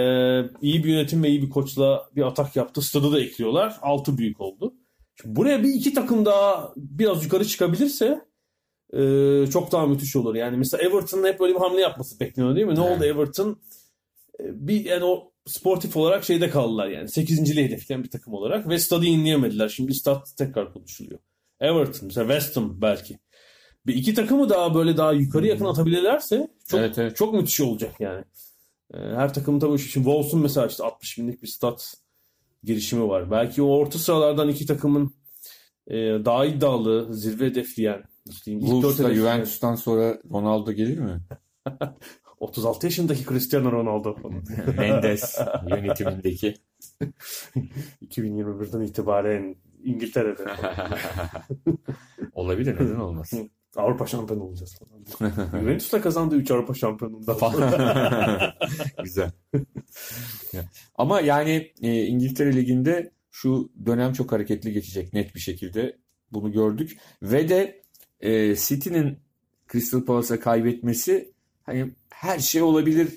[0.63, 2.83] iyi bir yönetim ve iyi bir koçla bir atak yaptı.
[2.83, 3.77] Stadı da ekliyorlar.
[3.83, 4.75] Altı büyük oldu.
[5.23, 8.21] Şimdi buraya bir iki takım daha biraz yukarı çıkabilirse
[8.93, 9.01] e,
[9.53, 10.35] çok daha müthiş olur.
[10.35, 12.75] Yani mesela Everton'ın hep böyle bir hamle yapması bekleniyor değil mi?
[12.75, 12.97] Ne Evet.
[12.97, 13.61] oldu Everton?
[14.41, 17.09] E, bir yani o sportif olarak şeyde kaldılar yani.
[17.09, 19.69] Sekizinciliği hedefleyen bir takım olarak ve stadı inleyemediler.
[19.69, 21.19] Şimdi stat tekrar konuşuluyor.
[21.61, 23.19] Everton mesela West Ham belki.
[23.87, 27.17] Bir iki takımı daha böyle daha yukarı yakın atabilirlerse çok Evet, evet.
[27.17, 28.25] çok müthiş olacak yani.
[28.95, 31.95] E, her takım tabii şimdi Wolves'un mesela işte 60 binlik bir stat
[32.65, 33.31] girişimi var.
[33.31, 35.15] Belki o orta sıralardan iki takımın
[35.87, 41.21] e, daha iddialı, zirve hedefleyen hedefleyen- Juventus'tan sonra Ronaldo gelir mi?
[42.41, 44.43] 36 yaşındaki Cristiano Ronaldo falan.
[44.79, 46.55] Mendes yönetimindeki.
[48.07, 50.45] 2021'den itibaren İngiltere'de
[52.35, 53.33] Olabilir neden olmaz.
[53.77, 55.33] Avrupa şampiyonu olacağız falan.
[55.61, 57.37] Juventus da kazandı 3 Avrupa şampiyonunda.
[59.03, 59.31] Güzel.
[60.95, 65.97] Ama yani e, İngiltere Ligi'nde şu dönem çok hareketli geçecek net bir şekilde.
[66.33, 66.99] Bunu gördük.
[67.23, 67.83] Ve de
[68.21, 69.19] e, City'nin
[69.73, 71.33] Crystal Palace'a kaybetmesi
[71.63, 73.09] hani her şey olabilir.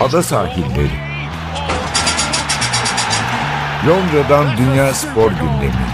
[0.00, 1.11] Ada sahilleri.
[3.88, 5.86] Londra'dan Dünya Spor Gündemi.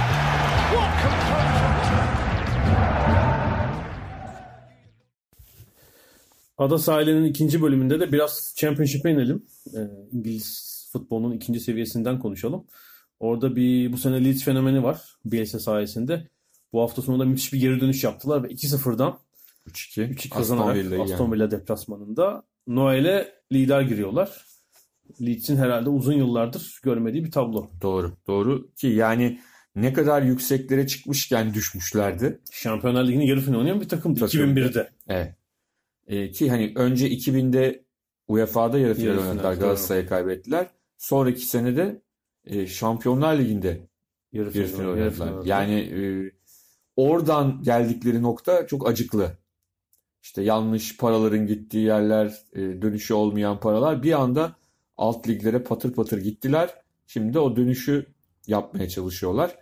[6.58, 9.46] Ada sahilinin ikinci bölümünde de biraz Championship'e inelim.
[9.74, 9.78] Ee,
[10.12, 12.64] İngiliz futbolunun ikinci seviyesinden konuşalım.
[13.20, 16.28] Orada bir bu sene Leeds fenomeni var Bielsa sayesinde.
[16.72, 19.18] Bu hafta sonunda müthiş bir geri dönüş yaptılar ve 2-0'dan
[19.68, 20.14] 3-2.
[20.14, 21.32] 3-2 kazanarak Aston yani.
[21.34, 24.47] Villa deplasmanında Noel'e lider giriyorlar.
[25.20, 27.70] Leeds'in herhalde uzun yıllardır görmediği bir tablo.
[27.82, 28.16] Doğru.
[28.26, 29.40] Doğru ki yani
[29.76, 32.40] ne kadar yükseklere çıkmışken düşmüşlerdi.
[32.52, 34.40] Şampiyonlar Ligi'nin yarı finali oynayan bir takımdı Takım.
[34.40, 34.90] 2001'de.
[35.08, 35.34] Evet.
[36.06, 37.84] E, ki hani önce 2000'de
[38.28, 39.54] UEFA'da yarı final oynadılar.
[39.54, 40.66] Galatasaray'a kaybettiler.
[40.98, 42.02] Sonraki sene de
[42.44, 43.88] e, Şampiyonlar Ligi'nde
[44.32, 45.44] Yarı final, oynadılar.
[45.44, 46.32] Yani e,
[46.96, 49.38] oradan geldikleri nokta çok acıklı.
[50.22, 54.56] İşte yanlış paraların gittiği yerler, e, dönüşü olmayan paralar bir anda
[54.98, 56.70] alt liglere patır patır gittiler.
[57.06, 58.06] Şimdi o dönüşü
[58.46, 59.56] yapmaya çalışıyorlar.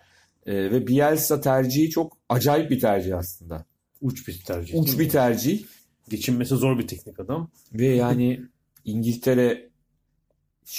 [0.46, 3.64] E, ve Bielsa tercihi çok acayip bir tercih aslında.
[4.00, 4.80] uç bir tercih.
[4.80, 5.64] Uç bir tercih.
[6.08, 7.50] Geçinmesi zor bir teknik adam.
[7.72, 8.40] Ve yani
[8.84, 9.70] İngiltere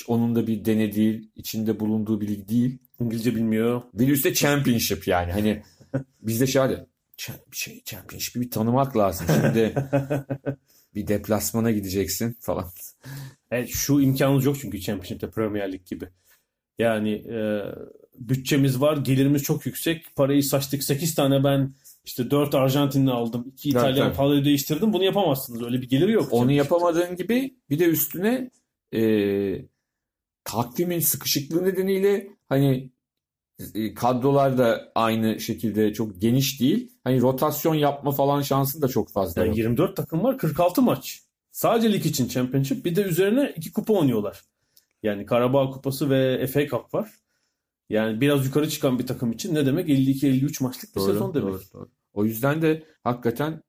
[0.08, 2.78] onun da bir dene değil, içinde bulunduğu bir lig değil.
[3.00, 3.82] İngilizce bilmiyor.
[3.93, 5.32] Bir üstte championship yani.
[5.32, 5.62] Hani
[6.22, 6.74] bizde şöyle
[7.17, 9.28] "Cha- bir şey championship'i bir tanımak lazım.
[9.41, 9.74] Şimdi
[10.96, 12.65] bir deplasmana gideceksin falan.
[13.52, 16.10] Evet, şu imkanımız yok çünkü Championship'te Premier Lig gibi.
[16.80, 17.62] Yani e,
[18.16, 20.16] bütçemiz var, gelirimiz çok yüksek.
[20.16, 20.84] Parayı saçtık.
[20.84, 21.74] 8 tane ben
[22.06, 23.48] işte 4 Arjantinli aldım.
[23.48, 24.94] 2 Tabii, İtalyan kadroyu değiştirdim.
[24.94, 25.64] Bunu yapamazsınız.
[25.64, 26.28] Öyle bir geliri yok.
[26.32, 28.52] Onu yapamadığın gibi bir de üstüne
[28.94, 29.02] e,
[30.44, 32.92] takvimin sıkışıklığı nedeniyle hani
[33.76, 36.92] e, kadrolar da aynı şekilde çok geniş değil.
[37.04, 39.58] Hani rotasyon yapma falan şansın da çok fazla Yani yok.
[39.58, 41.22] 24 takım var, 46 maç.
[41.58, 42.86] Sadece lig için Championship.
[42.86, 44.41] Bir de üzerine iki kupa oynuyorlar.
[45.04, 47.10] Yani Karabağ Kupası ve FA Cup var.
[47.89, 49.89] Yani biraz yukarı çıkan bir takım için ne demek?
[49.89, 51.54] 52-53 maçlık bir Doğru, sezon demek.
[51.54, 51.89] doğru, doğru.
[52.13, 53.63] O yüzden de hakikaten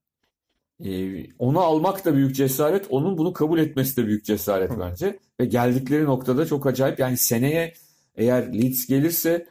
[0.85, 4.81] e, onu almak da büyük cesaret, onun bunu kabul etmesi de büyük cesaret Hı.
[4.81, 5.19] bence.
[5.41, 6.99] Ve geldikleri noktada çok acayip.
[6.99, 7.75] Yani seneye
[8.15, 9.47] eğer Leeds gelirse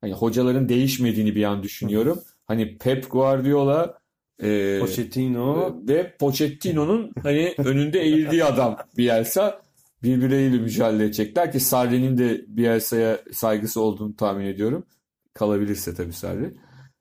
[0.00, 2.22] hani hocaların değişmediğini bir an düşünüyorum.
[2.46, 4.03] Hani Pep Guardiola
[4.42, 5.76] e, Pochettino.
[5.88, 9.62] ve Pochettino'nun hani önünde eğildiği adam Bielsa
[10.02, 14.86] birbirleriyle mücadele edecekler ki Sarri'nin de Bielsa'ya saygısı olduğunu tahmin ediyorum.
[15.34, 16.54] Kalabilirse tabii Sarri.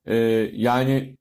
[0.05, 0.15] Ee,
[0.53, 1.17] yani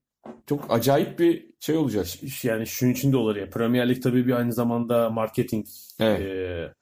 [0.47, 2.07] çok acayip bir şey olacak.
[2.45, 3.51] Yani şunun için de olur ya.
[3.51, 5.67] Premier Lig tabii bir aynı zamanda marketing
[6.01, 6.21] Evet.
[6.21, 6.73] e,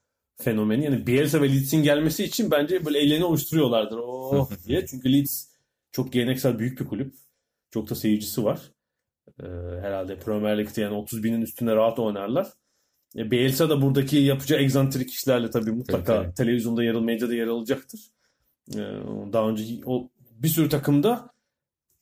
[0.42, 0.84] fenomeni.
[0.84, 3.98] Yani Bielsa ve Leeds'in gelmesi için bence böyle ellerini oluşturuyorlardır.
[3.98, 4.86] Oh diye.
[4.90, 5.46] Çünkü Leeds
[5.92, 7.14] çok geleneksel büyük bir kulüp.
[7.70, 8.60] Çok da seyircisi var.
[9.42, 9.46] E,
[9.80, 12.46] herhalde Premier Lig'de yani 30 binin üstünde rahat oynarlar.
[13.16, 16.34] E, Bielsa da buradaki yapacağı egzantrik işlerle tabii mutlaka Tabii, tabii.
[16.34, 18.00] televizyonda yer medyada yer alacaktır.
[18.74, 18.78] E,
[19.32, 21.30] daha önce o bir sürü takımda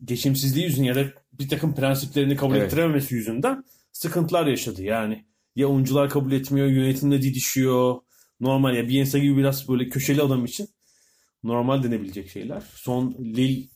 [0.04, 2.66] geçimsizliği yüzünden ya da bir takım prensiplerini kabul Evet.
[2.66, 4.82] ettirememesi yüzünden sıkıntılar yaşadı.
[4.82, 5.24] Yani
[5.56, 7.96] ya oyuncular kabul etmiyor, yönetimle didişiyor.
[8.40, 10.68] Normal ya Bielsa gibi biraz böyle köşeli adam için
[11.44, 12.62] normal denebilecek şeyler.
[12.74, 13.68] Son Lille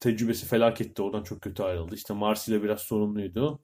[0.00, 1.02] tecrübesi felaketti.
[1.02, 1.94] Oradan çok kötü ayrıldı.
[1.94, 3.60] İşte Marsilya biraz sorunluydu.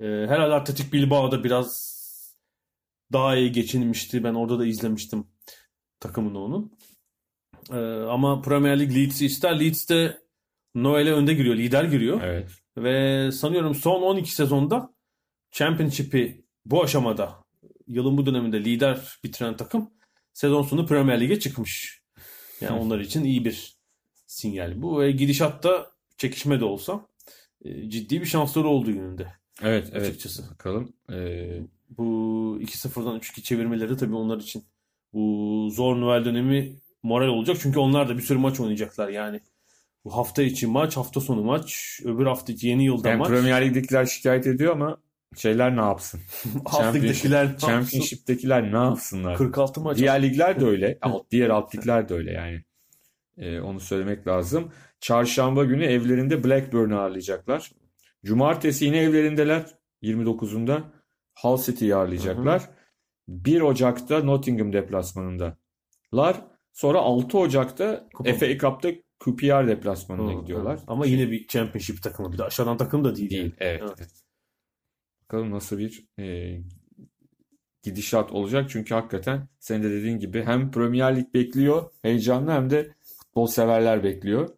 [0.00, 1.96] Ee, herhalde Atletik Bilbao'da biraz
[3.12, 4.24] daha iyi geçinmişti.
[4.24, 5.26] Ben orada da izlemiştim
[6.00, 6.72] takımını onun.
[7.72, 7.76] Ee,
[8.10, 9.60] ama Premier Lig Leeds'i ister.
[9.60, 10.22] Leeds de
[10.74, 11.56] Noel'e önde giriyor.
[11.56, 12.20] Lider giriyor.
[12.22, 12.50] Evet.
[12.76, 14.94] Ve sanıyorum son 12 sezonda
[15.50, 17.44] Championship'i bu aşamada
[17.86, 19.90] yılın bu döneminde lider bitiren takım
[20.32, 22.02] sezon sonu Premier Lig'e çıkmış.
[22.60, 23.75] Yani onlar için iyi bir
[24.26, 25.00] sinyal bu.
[25.00, 27.06] Ve gidişatta çekişme de olsa
[27.64, 30.08] e, ciddi bir şansları olduğu yönünde Evet, evet.
[30.08, 30.50] açıkçası.
[30.50, 30.92] Bakalım.
[31.12, 31.60] Ee,
[31.90, 34.64] Bu 2-0'dan 3-2 çevirmeleri tabii onlar için
[35.12, 37.56] bu zor Noel dönemi moral olacak.
[37.60, 39.40] Çünkü onlar da bir sürü maç oynayacaklar yani.
[40.04, 43.28] Bu hafta içi maç, hafta sonu maç, öbür hafta içi yeni yılda yani maç.
[43.28, 44.96] Premier Lig'dekiler şikayet ediyor ama
[45.36, 46.20] şeyler ne yapsın?
[46.64, 49.36] Alt ligdekiler Championship'tekiler ne yapsınlar?
[49.36, 49.98] 46 maç.
[49.98, 50.98] Diğer ligler de öyle.
[51.30, 52.62] Diğer alt ligler de öyle yani.
[53.38, 54.72] Ee, onu söylemek lazım.
[55.00, 57.70] Çarşamba günü evlerinde Blackburn'u ağırlayacaklar.
[58.24, 59.66] Cumartesi yine evlerindeler.
[60.02, 60.82] 29'unda
[61.42, 62.62] Hull City'yi ağırlayacaklar.
[63.28, 65.56] 1 Ocak'ta Nottingham deplasmanındalar.
[66.72, 68.32] Sonra 6 Ocak'ta Kupa.
[68.32, 70.78] FA Cup'ta QPR deplasmanına Hı, gidiyorlar.
[70.78, 70.82] hı.
[70.86, 72.32] Ama yine bir championship takımı.
[72.32, 73.30] Bir de aşağıdan takım da değil.
[73.30, 73.42] Değil.
[73.42, 73.54] yani.
[73.60, 73.82] Evet.
[73.82, 73.94] Evet.
[73.98, 74.10] evet.
[75.22, 76.56] Bakalım nasıl bir e,
[77.82, 78.70] gidişat olacak.
[78.70, 82.94] Çünkü hakikaten senin de dediğin gibi hem Premier Lig bekliyor heyecanlı hem de
[83.36, 84.48] futbol severler bekliyor.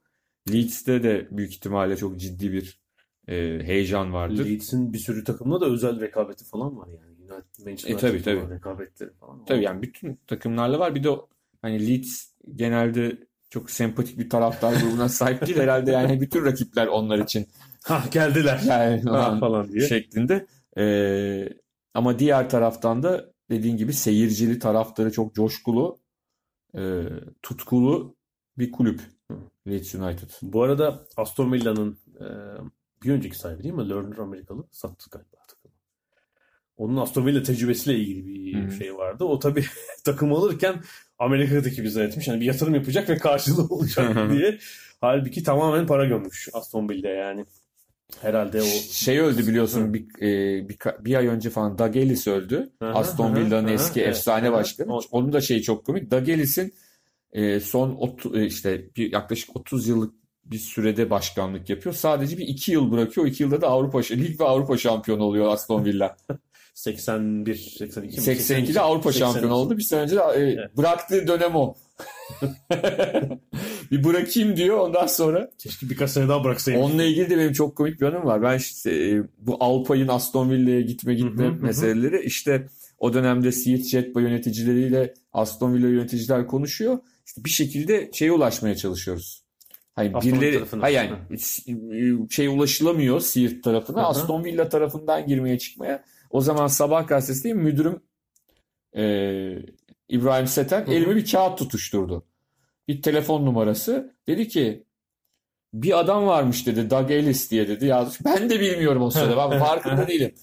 [0.53, 2.81] Leeds'te de büyük ihtimalle çok ciddi bir
[3.29, 4.45] e, heyecan vardır.
[4.45, 7.33] Leeds'in bir sürü takımda da özel rekabeti falan var yani.
[7.33, 8.55] United, Manchester E, tabii, tabii.
[8.55, 9.47] rekabetleri falan var.
[9.47, 10.95] Tabii yani bütün takımlarla var.
[10.95, 11.09] Bir de
[11.63, 13.19] hani Leeds genelde
[13.51, 15.59] çok sempatik bir taraftar grubuna sahip değil.
[15.59, 17.47] Herhalde yani bütün rakipler onlar için
[17.85, 18.61] Ha geldiler.
[18.69, 19.89] yani Ha, falan diye.
[19.89, 20.47] şeklinde.
[20.79, 21.49] Ee,
[21.95, 25.99] ama diğer taraftan da dediğin gibi seyircili taraftarı çok coşkulu,
[26.77, 27.03] e,
[27.43, 28.18] tutkulu
[28.59, 29.01] bir kulüp
[29.69, 30.31] Leeds United.
[30.43, 32.27] Bu arada Aston Villa'nın e,
[33.03, 33.89] bir önceki sahibi değil mi?
[33.89, 35.75] Lerner Amerikalı sattı galiba takımı.
[36.77, 38.73] Onun Aston Villa tecrübesiyle ilgili bir hı.
[38.73, 39.25] şey vardı.
[39.25, 39.65] O tabii
[40.05, 40.83] takım alırken
[41.19, 42.29] Amerika'daki bir zannetmiş.
[42.29, 44.59] Yani bir yatırım yapacak ve karşılığı olacak diye.
[45.01, 47.45] Halbuki tamamen para gömmüş Aston Villa yani.
[48.21, 52.71] Herhalde o Şey öldü biliyorsun bir, e, bir, bir ay önce falan Doug Ellis öldü.
[52.81, 54.99] Aston Villa'nın eski efsane başkanı.
[55.11, 56.11] Onun da şeyi çok komik.
[56.11, 56.75] Doug Ellis'in
[57.33, 60.15] e, son e, işte bir, yaklaşık 30 yıllık
[60.45, 61.95] bir sürede başkanlık yapıyor.
[61.95, 63.27] Sadece bir iki yıl bırakıyor.
[63.27, 66.17] O iki yılda da Avrupa Lig ve Avrupa şampiyonu oluyor Aston Villa.
[66.75, 68.27] 81, 82 mi?
[68.27, 69.19] 82'de Avrupa 82.
[69.19, 69.77] şampiyonu oldu.
[69.77, 70.77] Bir sene önce de e, Evet.
[70.77, 71.75] bıraktığı dönem o.
[73.91, 75.51] bir bırakayım diyor ondan sonra.
[75.59, 76.83] Keşke birkaç sene daha bıraksaymış.
[76.85, 78.43] Onunla ilgili de benim çok komik bir anım var.
[78.43, 81.63] Ben işte e, bu Alpay'ın Aston Villa'ya gitme gitme Hı hı, hı hı.
[81.63, 82.69] meseleleri işte
[82.99, 86.99] o dönemde Siirt Jetba yöneticileriyle Aston Villa yöneticiler konuşuyor.
[87.29, 89.45] İşte bir şekilde şeye ulaşmaya çalışıyoruz.
[89.95, 93.99] Hani Aston birileri hayır yani şey ulaşılamıyor Siirt tarafına.
[93.99, 94.07] Hı hı.
[94.07, 96.05] Aston Villa tarafından girmeye çıkmaya.
[96.31, 98.01] O zaman Sabah gazetesinde müdürüm
[98.97, 99.03] e,
[100.09, 100.95] İbrahim Seten Hı hı.
[100.95, 102.25] elime bir kağıt tutuşturdu.
[102.89, 104.15] Bir telefon numarası.
[104.27, 104.85] Dedi ki
[105.75, 108.25] bir adam varmış dedi Doug Ellis diye dedi yazmış.
[108.25, 109.51] Ben de bilmiyorum o sırada.
[109.51, 110.35] Ben farkında değilim.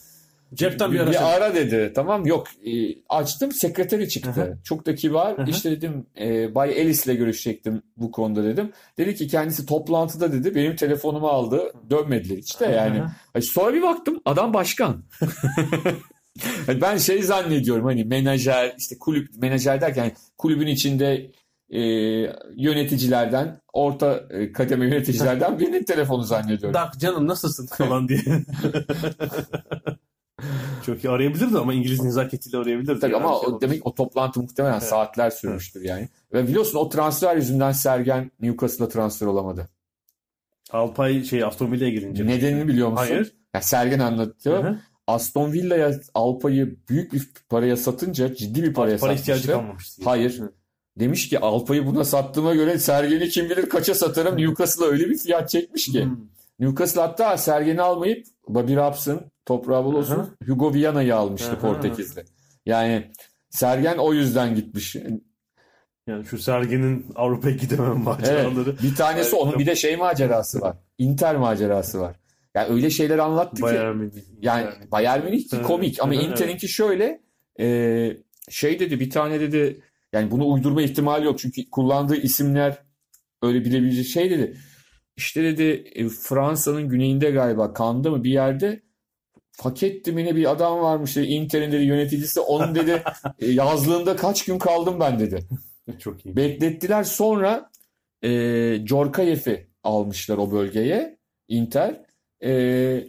[0.54, 1.26] Cepten bir Bir, ara.
[1.26, 1.92] ara dedi.
[1.96, 2.72] Tamam yok e,
[3.10, 4.32] açtım sekreteri çıktı.
[4.32, 4.58] Hı hı.
[4.64, 5.38] Çok da kibar.
[5.38, 5.50] Hı hı.
[5.50, 8.72] İşte dedim e, Bay Ellis'le görüşecektim bu konuda dedim.
[8.98, 11.74] Dedi ki kendisi toplantıda dedi benim telefonumu aldı.
[11.90, 13.04] Dönmediler işte yani.
[13.36, 15.04] Ay, Sonra bir baktım adam başkan.
[16.82, 21.32] Ben şey zannediyorum hani menajer işte kulüp menajer derken hani kulübün içinde
[21.70, 21.82] e,
[22.56, 26.74] yöneticilerden orta e, kademe yöneticilerden birinin telefonu zannediyorum.
[26.74, 28.20] Dak canım nasılsın falan diye.
[30.86, 33.00] Çok iyi arayabilirdi ama İngiliz nezaketiyle arayabilirdi.
[33.00, 34.84] Tabii Yani ama şey demek o toplantı muhtemelen Evet.
[34.84, 36.10] saatler sürmüştür yani.
[36.34, 39.70] Ve biliyorsun o transfer yüzünden Sergen Newcastle'a transfer olamadı.
[40.72, 42.28] Alpay şey Aston Villa'ya girince.
[42.28, 43.06] Nedenini biliyor musun?
[43.10, 43.34] Hayır.
[43.56, 44.64] Ya Sergen anlatıyor.
[44.64, 44.78] Hı hı.
[45.08, 49.52] Aston Villa'ya Alpay'ı büyük bir paraya satınca ciddi bir paraya Para ihtiyacı satmıştı.
[49.62, 50.02] kalmamıştı.
[50.06, 50.40] Hayır.
[50.40, 50.52] Hı.
[51.00, 54.38] Demiş ki Alpay'ı buna sattığıma göre Sergen'i kim bilir kaça satarım.
[54.38, 56.04] Newcastle'a öyle bir fiyat çekmiş ki.
[56.06, 56.16] Hmm.
[56.60, 61.60] Newcastle hatta Sergen'i almayıp Bobby Robson, toprağı bol olsun, Hugo Viana'yı almıştı hı.
[61.60, 62.26] Portekiz'de.
[62.66, 63.12] Yani
[63.50, 64.96] Sergen o yüzden gitmiş.
[66.08, 68.06] Yani şu Sergen'in Avrupa'ya gidemem Evet.
[68.06, 68.78] maceraları.
[68.84, 69.44] Bir tanesi Evet.
[69.44, 70.78] onun bir de şey macerası var.
[70.98, 72.16] Inter macerası var.
[72.56, 73.62] Yani öyle şeyler anlattı ki.
[73.62, 74.12] Bayern Münih.
[74.42, 75.66] Yani Bayern Münih ki Evet.
[75.66, 76.26] komik ama Evet.
[76.26, 77.22] Inter'inki şöyle
[77.60, 78.18] e,
[78.50, 79.82] şey dedi bir tane dedi
[80.14, 82.78] yani bunu uydurma ihtimali yok çünkü kullandığı isimler
[83.42, 84.58] öyle bilebilecek şey dedi.
[85.18, 88.86] İşte dedi e, Fransa'nın güneyinde galiba Kanda mı bir yerde
[89.52, 91.26] Faketti mi ne bir adam varmış dedi.
[91.26, 93.04] Inter'in dedi yöneticisi onun dedi
[93.40, 95.48] e, yazlığında kaç gün kaldım ben dedi.
[96.00, 96.36] Çok iyi.
[96.36, 97.72] Beklettiler sonra
[98.24, 98.30] e,
[98.88, 102.02] Djorkaeff'i almışlar o bölgeye Inter.
[102.44, 103.08] E,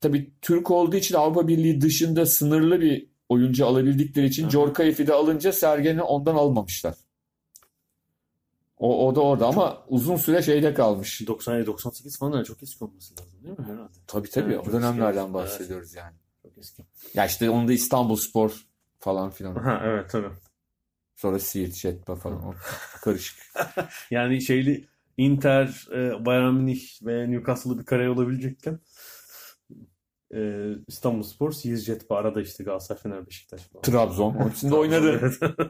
[0.00, 4.50] tabii Türk olduğu için Avrupa Birliği dışında sınırlı bir oyuncu alabildikleri için.
[4.50, 6.94] Djorkaeff'i de alınca Sergen'i ondan almamışlar.
[8.78, 11.20] O, o da orada ama uzun süre şeyde kalmış.
[11.20, 13.92] 97-98 falan yani çok eski olması lazım değil mi herhalde?
[14.06, 16.16] Tabii tabii Evet, o çok dönemlerden bahsediyoruz yani.
[16.42, 16.84] Çok eski.
[17.14, 18.66] Ya işte onda İstanbul Spor
[18.98, 19.54] falan filan.
[19.54, 20.30] Ha evet tabii.
[21.16, 22.44] Sonra Siirt, Jetpa falan.
[22.46, 22.54] O
[23.00, 23.38] karışık.
[24.10, 28.80] Yani şeyli Inter, e, Bayern Münih ve Newcastle'lı bir kariyer olabilecekken
[30.34, 33.82] e, İstanbulspor, Siirt Jetpa arada işte Galatasaray, Fener, Beşiktaş falan.
[33.82, 34.34] Trabzon.
[34.34, 35.32] Onun içinde oynadı.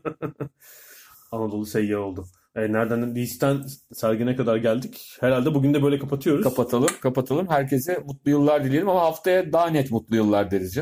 [1.32, 2.26] Anadolu seyyahı oldu.
[2.56, 5.16] E, nereden Leeds'ten Sergen'e kadar geldik.
[5.20, 6.44] Herhalde bugün de böyle kapatıyoruz.
[6.44, 7.48] Kapatalım, kapatalım.
[7.48, 10.78] Herkese mutlu yıllar dileyelim ama haftaya daha net mutlu yıllar deriz.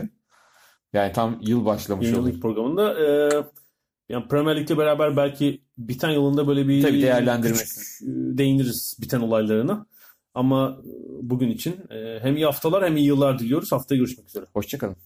[0.93, 2.41] Yani tam yıl başlamış Yeni olur.
[2.41, 3.31] Programında e,
[4.09, 8.05] yani Premier Lig'le beraber belki biten yılında böyle bir Tabii değerlendirmesi.
[8.05, 8.09] e,
[8.39, 9.87] değiniriz biten olaylarına.
[10.35, 10.81] Ama
[11.23, 13.73] bugün için e, hem iyi haftalar hem iyi yıllar diliyoruz.
[13.73, 14.45] Haftaya görüşmek üzere.
[14.53, 14.97] Hoşçakalın.